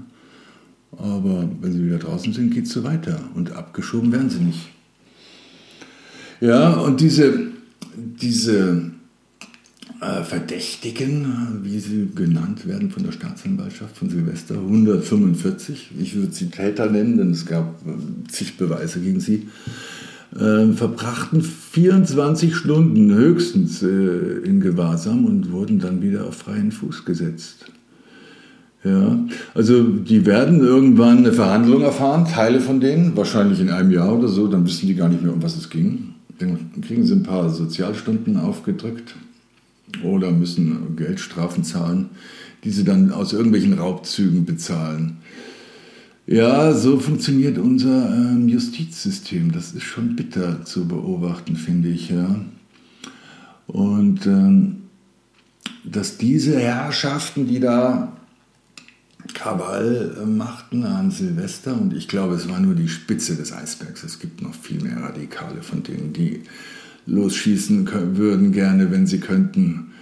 aber 0.96 1.48
wenn 1.60 1.72
sie 1.72 1.84
wieder 1.84 1.98
draußen 1.98 2.32
sind, 2.32 2.54
geht 2.54 2.66
es 2.66 2.72
so 2.72 2.84
weiter 2.84 3.18
und 3.34 3.52
abgeschoben 3.52 4.12
werden 4.12 4.30
sie 4.30 4.38
nicht. 4.38 4.68
Ja, 6.40 6.74
und 6.74 7.00
diese, 7.00 7.48
diese 7.96 8.92
Verdächtigen, 10.24 11.60
wie 11.62 11.78
sie 11.78 12.08
genannt 12.14 12.66
werden 12.66 12.90
von 12.90 13.04
der 13.04 13.12
Staatsanwaltschaft 13.12 13.96
von 13.96 14.10
Silvester, 14.10 14.54
145, 14.54 15.90
ich 15.98 16.14
würde 16.14 16.32
sie 16.32 16.50
Täter 16.50 16.90
nennen, 16.90 17.16
denn 17.16 17.30
es 17.30 17.46
gab 17.46 17.80
äh, 17.86 18.28
zig 18.30 18.56
Beweise 18.56 19.00
gegen 19.00 19.20
sie, 19.20 19.48
äh, 20.34 20.72
verbrachten 20.72 21.42
24 21.42 22.54
Stunden 22.54 23.14
höchstens 23.14 23.82
äh, 23.82 23.86
in 24.44 24.60
Gewahrsam 24.60 25.24
und 25.24 25.52
wurden 25.52 25.78
dann 25.78 26.02
wieder 26.02 26.26
auf 26.26 26.36
freien 26.36 26.72
Fuß 26.72 27.04
gesetzt. 27.04 27.66
Ja, 28.82 29.18
also 29.54 29.82
die 29.82 30.26
werden 30.26 30.60
irgendwann 30.60 31.18
eine 31.18 31.32
Verhandlung 31.32 31.82
erfahren, 31.82 32.26
Teile 32.26 32.60
von 32.60 32.80
denen, 32.80 33.16
wahrscheinlich 33.16 33.60
in 33.60 33.70
einem 33.70 33.90
Jahr 33.90 34.18
oder 34.18 34.28
so, 34.28 34.46
dann 34.46 34.66
wissen 34.66 34.86
die 34.86 34.94
gar 34.94 35.08
nicht 35.08 35.22
mehr, 35.22 35.32
um 35.32 35.42
was 35.42 35.56
es 35.56 35.70
ging. 35.70 36.10
Dann 36.38 36.58
kriegen 36.82 37.06
sie 37.06 37.14
ein 37.14 37.22
paar 37.22 37.48
Sozialstunden 37.48 38.36
aufgedrückt 38.36 39.14
oder 40.02 40.30
müssen 40.30 40.96
Geldstrafen 40.96 41.64
zahlen, 41.64 42.10
die 42.64 42.70
sie 42.70 42.84
dann 42.84 43.12
aus 43.12 43.32
irgendwelchen 43.32 43.74
Raubzügen 43.74 44.44
bezahlen. 44.44 45.18
Ja, 46.26 46.72
so 46.72 46.98
funktioniert 46.98 47.58
unser 47.58 48.14
ähm, 48.14 48.48
Justizsystem. 48.48 49.52
Das 49.52 49.72
ist 49.72 49.82
schon 49.82 50.16
bitter 50.16 50.64
zu 50.64 50.88
beobachten, 50.88 51.56
finde 51.56 51.90
ich. 51.90 52.08
Ja. 52.08 52.40
Und 53.66 54.26
ähm, 54.26 54.84
dass 55.84 56.16
diese 56.16 56.58
Herrschaften, 56.58 57.46
die 57.46 57.60
da 57.60 58.16
Krawall 59.34 60.16
äh, 60.22 60.26
machten 60.26 60.84
an 60.84 61.10
Silvester, 61.10 61.78
und 61.78 61.94
ich 61.94 62.08
glaube, 62.08 62.34
es 62.34 62.48
war 62.48 62.60
nur 62.60 62.74
die 62.74 62.88
Spitze 62.88 63.36
des 63.36 63.52
Eisbergs, 63.52 64.02
es 64.02 64.18
gibt 64.18 64.40
noch 64.40 64.54
viel 64.54 64.82
mehr 64.82 65.02
Radikale 65.02 65.62
von 65.62 65.82
denen, 65.82 66.14
die 66.14 66.42
losschießen 67.06 67.88
würden 68.16 68.52
gerne, 68.52 68.90
wenn 68.90 69.06
sie 69.06 69.20
könnten. 69.20 69.92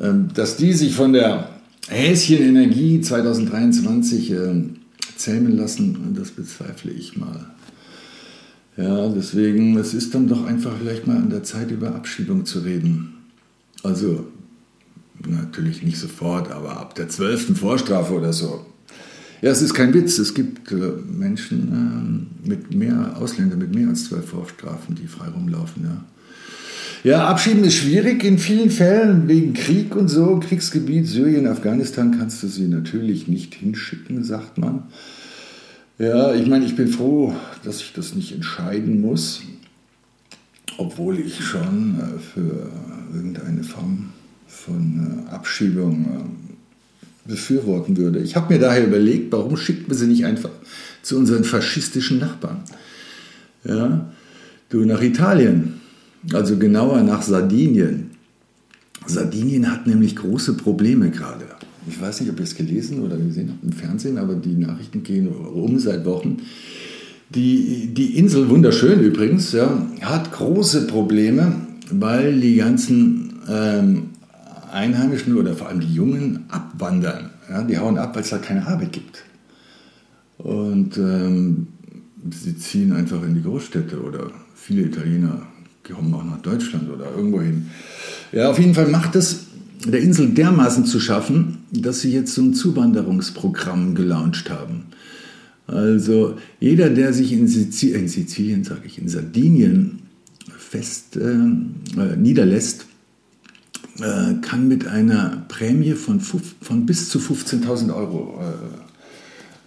Ähm, 0.00 0.28
dass 0.34 0.56
die 0.56 0.72
sich 0.72 0.94
von 0.94 1.12
der 1.12 1.50
Häschenenergie 1.88 3.00
2023 3.00 4.30
ähm, 4.30 4.76
zähmen 5.16 5.56
lassen, 5.56 6.14
das 6.16 6.30
bezweifle 6.30 6.92
ich 6.92 7.16
mal. 7.16 7.46
Ja, 8.76 9.08
deswegen, 9.08 9.76
es 9.76 9.92
ist 9.92 10.14
dann 10.14 10.28
doch 10.28 10.46
einfach 10.46 10.72
vielleicht 10.78 11.06
mal 11.06 11.16
an 11.16 11.30
der 11.30 11.42
Zeit, 11.42 11.70
über 11.72 11.94
Abschiebung 11.96 12.44
zu 12.46 12.60
reden. 12.60 13.14
Also, 13.82 14.28
natürlich 15.26 15.82
nicht 15.82 15.98
sofort, 15.98 16.52
aber 16.52 16.78
ab 16.78 16.94
der 16.94 17.08
zwölften 17.08 17.56
Vorstrafe 17.56 18.12
oder 18.12 18.32
so. 18.32 18.64
Ja, 19.40 19.50
es 19.50 19.62
ist 19.62 19.74
kein 19.74 19.94
Witz. 19.94 20.18
Es 20.18 20.34
gibt 20.34 20.70
äh, 20.72 20.92
Menschen 21.06 22.28
äh, 22.44 22.48
mit 22.48 22.74
mehr 22.74 23.16
Ausländer 23.20 23.56
mit 23.56 23.74
mehr 23.74 23.88
als 23.88 24.04
zwölf 24.04 24.26
Vorstrafen, 24.26 24.94
die 24.94 25.06
frei 25.06 25.28
rumlaufen. 25.28 25.84
Ja. 25.84 26.04
Ja, 27.04 27.28
abschieben 27.28 27.62
ist 27.62 27.76
schwierig 27.76 28.24
in 28.24 28.38
vielen 28.38 28.70
Fällen 28.70 29.28
wegen 29.28 29.54
Krieg 29.54 29.94
und 29.94 30.08
so. 30.08 30.40
Kriegsgebiet 30.40 31.06
Syrien, 31.06 31.46
Afghanistan 31.46 32.16
kannst 32.18 32.42
du 32.42 32.48
sie 32.48 32.66
natürlich 32.66 33.28
nicht 33.28 33.54
hinschicken, 33.54 34.24
sagt 34.24 34.58
man. 34.58 34.84
Ja, 35.98 36.34
ich 36.34 36.46
meine, 36.48 36.64
ich 36.64 36.74
bin 36.74 36.88
froh, 36.88 37.34
dass 37.64 37.80
ich 37.80 37.92
das 37.92 38.14
nicht 38.14 38.32
entscheiden 38.32 39.00
muss, 39.00 39.42
obwohl 40.76 41.20
ich 41.20 41.40
schon 41.40 42.00
äh, 42.00 42.18
für 42.18 42.68
irgendeine 43.14 43.62
Form 43.62 44.10
von 44.46 45.26
äh, 45.28 45.30
Abschiebung 45.30 46.04
äh, 46.04 47.28
befürworten 47.28 47.96
würde. 47.96 48.20
Ich 48.20 48.34
habe 48.34 48.54
mir 48.54 48.60
daher 48.60 48.86
überlegt, 48.86 49.32
warum 49.32 49.56
schickt 49.56 49.88
man 49.88 49.96
sie 49.96 50.06
nicht 50.06 50.24
einfach 50.24 50.50
zu 51.02 51.16
unseren 51.16 51.44
faschistischen 51.44 52.18
Nachbarn? 52.18 52.62
Ja, 53.64 54.08
du 54.68 54.84
nach 54.84 55.02
Italien 55.02 55.77
also 56.32 56.56
genauer 56.56 57.02
nach 57.02 57.22
Sardinien. 57.22 58.10
Sardinien 59.06 59.70
hat 59.70 59.86
nämlich 59.86 60.16
große 60.16 60.54
Probleme 60.54 61.10
gerade. 61.10 61.46
Ich 61.88 62.00
weiß 62.00 62.20
nicht, 62.20 62.30
ob 62.30 62.38
ihr 62.38 62.44
es 62.44 62.54
gelesen 62.54 63.00
oder 63.00 63.16
gesehen 63.16 63.50
habt 63.50 63.64
im 63.64 63.72
Fernsehen, 63.72 64.18
aber 64.18 64.34
die 64.34 64.54
Nachrichten 64.54 65.02
gehen 65.02 65.28
um 65.28 65.78
seit 65.78 66.04
Wochen. 66.04 66.38
Die, 67.30 67.88
die 67.92 68.18
Insel, 68.18 68.48
wunderschön 68.48 69.00
übrigens, 69.00 69.52
ja, 69.52 69.86
hat 70.00 70.32
große 70.32 70.86
Probleme, 70.86 71.52
weil 71.90 72.40
die 72.40 72.56
ganzen 72.56 73.34
ähm, 73.48 74.10
Einheimischen 74.72 75.36
oder 75.36 75.54
vor 75.54 75.68
allem 75.68 75.80
die 75.80 75.92
Jungen 75.92 76.44
abwandern. 76.48 77.30
Ja, 77.48 77.62
die 77.62 77.78
hauen 77.78 77.98
ab, 77.98 78.14
weil 78.14 78.22
es 78.22 78.30
da 78.30 78.38
keine 78.38 78.66
Arbeit 78.66 78.92
gibt. 78.92 79.24
Und 80.38 80.96
ähm, 80.98 81.68
sie 82.30 82.56
ziehen 82.56 82.92
einfach 82.92 83.22
in 83.22 83.34
die 83.34 83.42
Großstädte 83.42 84.00
oder 84.00 84.30
viele 84.54 84.82
Italiener 84.82 85.47
kommen 85.88 86.12
auch 86.14 86.24
nach 86.24 86.40
Deutschland 86.40 86.90
oder 86.90 87.06
irgendwo 87.16 87.40
hin. 87.40 87.66
Ja, 88.32 88.50
auf 88.50 88.58
jeden 88.58 88.74
Fall 88.74 88.88
macht 88.88 89.16
es 89.16 89.46
der 89.84 90.00
Insel 90.00 90.30
dermaßen 90.30 90.84
zu 90.84 91.00
schaffen, 91.00 91.58
dass 91.70 92.00
sie 92.00 92.12
jetzt 92.12 92.34
so 92.34 92.42
ein 92.42 92.54
Zuwanderungsprogramm 92.54 93.94
gelauncht 93.94 94.50
haben. 94.50 94.86
Also 95.66 96.36
jeder, 96.60 96.88
der 96.88 97.12
sich 97.12 97.32
in, 97.32 97.46
Sizi 97.46 97.92
in 97.92 98.08
Sizilien, 98.08 98.64
sage 98.64 98.82
ich, 98.86 98.98
in 98.98 99.08
Sardinien 99.08 100.00
fest 100.56 101.16
äh, 101.16 101.20
äh, 101.20 102.16
niederlässt, 102.16 102.86
äh, 104.00 104.34
kann 104.40 104.68
mit 104.68 104.86
einer 104.86 105.44
Prämie 105.48 105.92
von, 105.92 106.20
von 106.20 106.86
bis 106.86 107.08
zu 107.10 107.18
15.000 107.18 107.94
Euro 107.94 108.40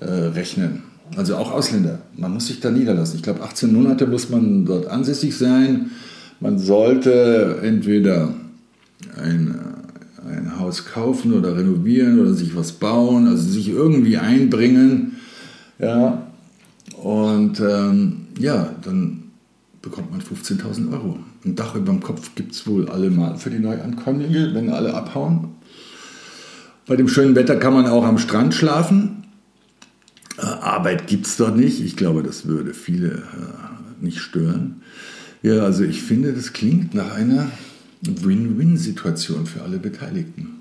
äh, 0.01 0.05
äh, 0.05 0.27
rechnen. 0.29 0.83
Also 1.15 1.35
auch 1.35 1.51
Ausländer. 1.51 2.01
Man 2.15 2.33
muss 2.33 2.47
sich 2.47 2.59
da 2.59 2.71
niederlassen. 2.71 3.17
Ich 3.17 3.23
glaube, 3.23 3.43
18 3.43 3.71
Monate 3.73 4.07
muss 4.07 4.29
man 4.29 4.65
dort 4.65 4.87
ansässig 4.87 5.37
sein 5.37 5.91
man 6.41 6.59
sollte 6.59 7.59
entweder 7.63 8.33
ein, 9.15 9.55
ein 10.27 10.59
Haus 10.59 10.85
kaufen 10.85 11.33
oder 11.33 11.55
renovieren 11.55 12.19
oder 12.19 12.33
sich 12.33 12.55
was 12.55 12.73
bauen, 12.73 13.27
also 13.27 13.49
sich 13.49 13.69
irgendwie 13.69 14.17
einbringen. 14.17 15.17
Ja, 15.79 16.27
und 17.01 17.59
ähm, 17.59 18.27
ja, 18.39 18.75
dann 18.83 19.23
bekommt 19.81 20.11
man 20.11 20.21
15.000 20.21 20.91
Euro. 20.91 21.19
Ein 21.45 21.55
Dach 21.55 21.75
über 21.75 21.91
dem 21.91 22.01
Kopf 22.01 22.35
gibt 22.35 22.53
es 22.53 22.67
wohl 22.67 22.89
allemal 22.89 23.37
für 23.37 23.49
die 23.49 23.59
Neuankömmlinge, 23.59 24.53
wenn 24.53 24.69
alle 24.69 24.93
abhauen. 24.93 25.49
Bei 26.87 26.95
dem 26.95 27.07
schönen 27.07 27.35
Wetter 27.35 27.55
kann 27.55 27.73
man 27.73 27.87
auch 27.87 28.03
am 28.03 28.17
Strand 28.17 28.53
schlafen. 28.53 29.23
Äh, 30.37 30.45
Arbeit 30.45 31.07
gibt 31.07 31.27
es 31.27 31.37
dort 31.37 31.55
nicht. 31.55 31.81
Ich 31.81 31.95
glaube, 31.95 32.23
das 32.23 32.45
würde 32.47 32.73
viele 32.73 33.09
äh, 33.09 34.03
nicht 34.03 34.19
stören. 34.19 34.81
Ja, 35.41 35.63
also 35.63 35.83
ich 35.83 36.01
finde, 36.01 36.33
das 36.33 36.53
klingt 36.53 36.93
nach 36.93 37.13
einer 37.13 37.51
Win-Win-Situation 38.01 39.45
für 39.45 39.61
alle 39.61 39.79
Beteiligten. 39.79 40.59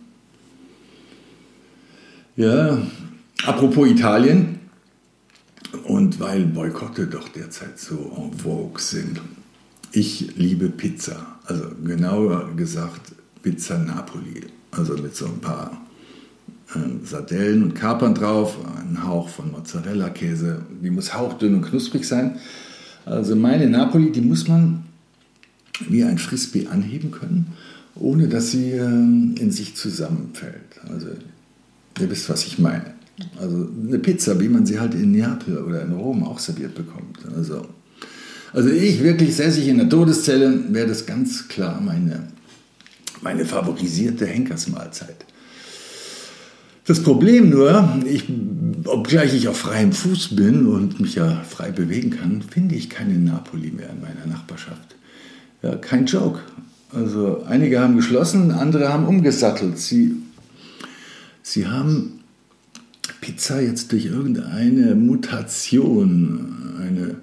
Ja, 2.37 2.79
apropos 3.45 3.89
Italien, 3.89 4.61
und 5.85 6.19
weil 6.21 6.47
Boykotte 6.47 7.07
doch 7.07 7.29
derzeit 7.29 7.79
so 7.79 8.13
en 8.17 8.37
vogue 8.39 8.81
sind, 8.81 9.21
ich 9.93 10.37
liebe 10.37 10.69
Pizza. 10.69 11.39
Also 11.45 11.65
genauer 11.85 12.51
gesagt 12.57 13.13
Pizza 13.43 13.79
Napoli. 13.79 14.43
Also 14.71 14.95
mit 14.95 15.17
so 15.17 15.27
ein 15.27 15.41
paar 15.41 15.85
äh, 16.75 17.05
Sardellen 17.05 17.63
und 17.63 17.75
Kapern 17.75 18.15
drauf, 18.15 18.57
ein 18.79 19.05
Hauch 19.05 19.29
von 19.29 19.51
Mozzarella-Käse. 19.51 20.63
Die 20.83 20.91
muss 20.91 21.15
hauchdünn 21.15 21.55
und 21.57 21.63
knusprig 21.63 22.07
sein. 22.07 22.39
Also 23.11 23.35
meine 23.35 23.69
Napoli, 23.69 24.13
die 24.13 24.21
muss 24.21 24.47
man 24.47 24.85
wie 25.89 26.05
ein 26.05 26.19
Frisbee 26.19 26.69
anheben 26.69 27.11
können, 27.11 27.47
ohne 27.97 28.29
dass 28.29 28.53
sie 28.53 28.71
ähm, 28.71 29.35
in 29.39 29.51
sich 29.51 29.75
zusammenfällt. 29.75 30.81
Also 30.89 31.09
ihr 31.99 32.11
wisst, 32.11 32.29
was 32.29 32.47
ich 32.47 32.59
meine. 32.59 32.95
Also 33.41 33.69
eine 33.87 33.99
Pizza, 33.99 34.39
wie 34.41 34.49
man 34.49 34.65
sie 34.65 34.79
halt 34.79 34.95
in 34.95 35.11
Neapel 35.11 35.59
oder 35.59 35.83
in 35.83 35.93
Rom 35.93 36.23
auch 36.23 36.39
serviert 36.39 36.75
bekommt. 36.75 37.19
Also, 37.37 37.67
also 38.53 38.71
ich 38.71 39.03
wirklich 39.03 39.35
säßig 39.35 39.67
in 39.69 39.79
der 39.79 39.89
Todeszelle, 39.89 40.73
wäre 40.73 40.87
das 40.87 41.05
ganz 41.05 41.49
klar 41.49 41.81
meine, 41.81 42.29
meine 43.23 43.45
favorisierte 43.45 44.25
Henkersmahlzeit. 44.25 45.27
Das 46.91 47.05
Problem 47.05 47.51
nur, 47.51 48.01
ich, 48.05 48.25
obgleich 48.85 49.33
ich 49.33 49.47
auf 49.47 49.59
freiem 49.59 49.93
Fuß 49.93 50.35
bin 50.35 50.67
und 50.67 50.99
mich 50.99 51.15
ja 51.15 51.41
frei 51.49 51.71
bewegen 51.71 52.11
kann, 52.11 52.43
finde 52.43 52.75
ich 52.75 52.91
keine 52.91 53.17
Napoli 53.17 53.71
mehr 53.71 53.91
in 53.91 54.01
meiner 54.01 54.27
Nachbarschaft. 54.27 54.97
Ja, 55.63 55.77
kein 55.77 56.07
Joke. 56.07 56.41
Also 56.93 57.45
einige 57.45 57.79
haben 57.79 57.95
geschlossen, 57.95 58.51
andere 58.51 58.93
haben 58.93 59.07
umgesattelt. 59.07 59.79
Sie, 59.79 60.17
sie 61.45 61.69
haben 61.69 62.25
Pizza 63.21 63.61
jetzt 63.61 63.93
durch 63.93 64.07
irgendeine 64.07 64.97
Mutation, 64.97 66.75
eine 66.81 67.19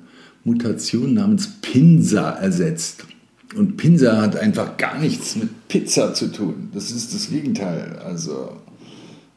Mutation 0.46 1.14
namens 1.14 1.50
Pinsa 1.62 2.30
ersetzt. 2.30 3.06
Und 3.54 3.76
Pinsa 3.76 4.22
hat 4.22 4.38
einfach 4.38 4.78
gar 4.78 4.98
nichts 4.98 5.36
mit 5.36 5.68
Pizza 5.68 6.14
zu 6.14 6.32
tun. 6.32 6.70
Das 6.74 6.90
ist 6.90 7.14
das 7.14 7.30
Gegenteil. 7.30 8.00
Also 8.02 8.62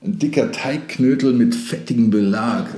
ein 0.02 0.18
dicker 0.18 0.50
Teigknödel 0.52 1.32
mit 1.32 1.54
fettigem 1.54 2.10
Belag. 2.10 2.68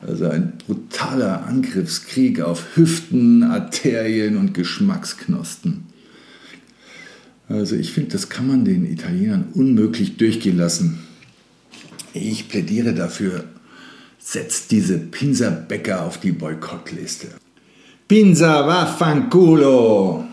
Also 0.00 0.28
ein 0.28 0.52
brutaler 0.58 1.46
Angriffskrieg 1.46 2.40
auf 2.40 2.76
Hüften, 2.76 3.42
Arterien 3.42 4.36
und 4.36 4.54
Geschmacksknospen. 4.54 5.86
Also 7.48 7.76
ich 7.76 7.92
finde, 7.92 8.10
das 8.10 8.28
kann 8.28 8.46
man 8.46 8.64
den 8.64 8.84
Italienern 8.84 9.48
unmöglich 9.54 10.18
durchgehen 10.18 10.58
lassen. 10.58 11.00
Ich 12.12 12.48
plädiere 12.48 12.94
dafür, 12.94 13.44
setzt 14.18 14.70
diese 14.70 14.98
Pinsa-Bäcker 14.98 16.04
auf 16.04 16.20
die 16.20 16.32
Boykottliste. 16.32 17.28
Pinsa 18.06 18.66
vaffanculo! 18.66 20.24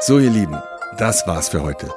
So 0.00 0.18
ihr 0.18 0.30
Lieben, 0.30 0.56
das 0.98 1.26
war's 1.26 1.48
für 1.48 1.62
heute. 1.62 1.92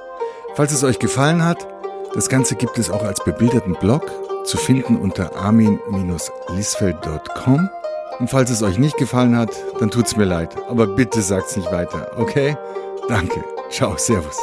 Falls 0.56 0.72
es 0.72 0.84
euch 0.84 1.00
gefallen 1.00 1.44
hat, 1.44 1.68
das 2.14 2.30
Ganze 2.30 2.56
gibt 2.56 2.78
es 2.78 2.92
auch 2.92 3.04
als 3.04 3.24
bebilderten 3.24 3.74
Blog 3.74 4.04
zu 4.46 4.58
finden 4.58 4.98
unter 4.98 5.36
armin-lisfeld.com. 5.36 7.70
Und 8.20 8.30
falls 8.30 8.52
es 8.52 8.62
euch 8.62 8.78
nicht 8.78 8.98
gefallen 8.98 9.36
hat, 9.36 9.50
dann 9.80 9.90
tut's 9.90 10.16
mir 10.16 10.26
leid, 10.26 10.56
aber 10.70 10.86
bitte 10.86 11.24
sagt's 11.24 11.58
nicht 11.58 11.72
weiter, 11.72 12.12
okay? 12.18 12.56
Danke. 13.08 13.44
Ciao, 13.72 13.98
Servus. 13.98 14.38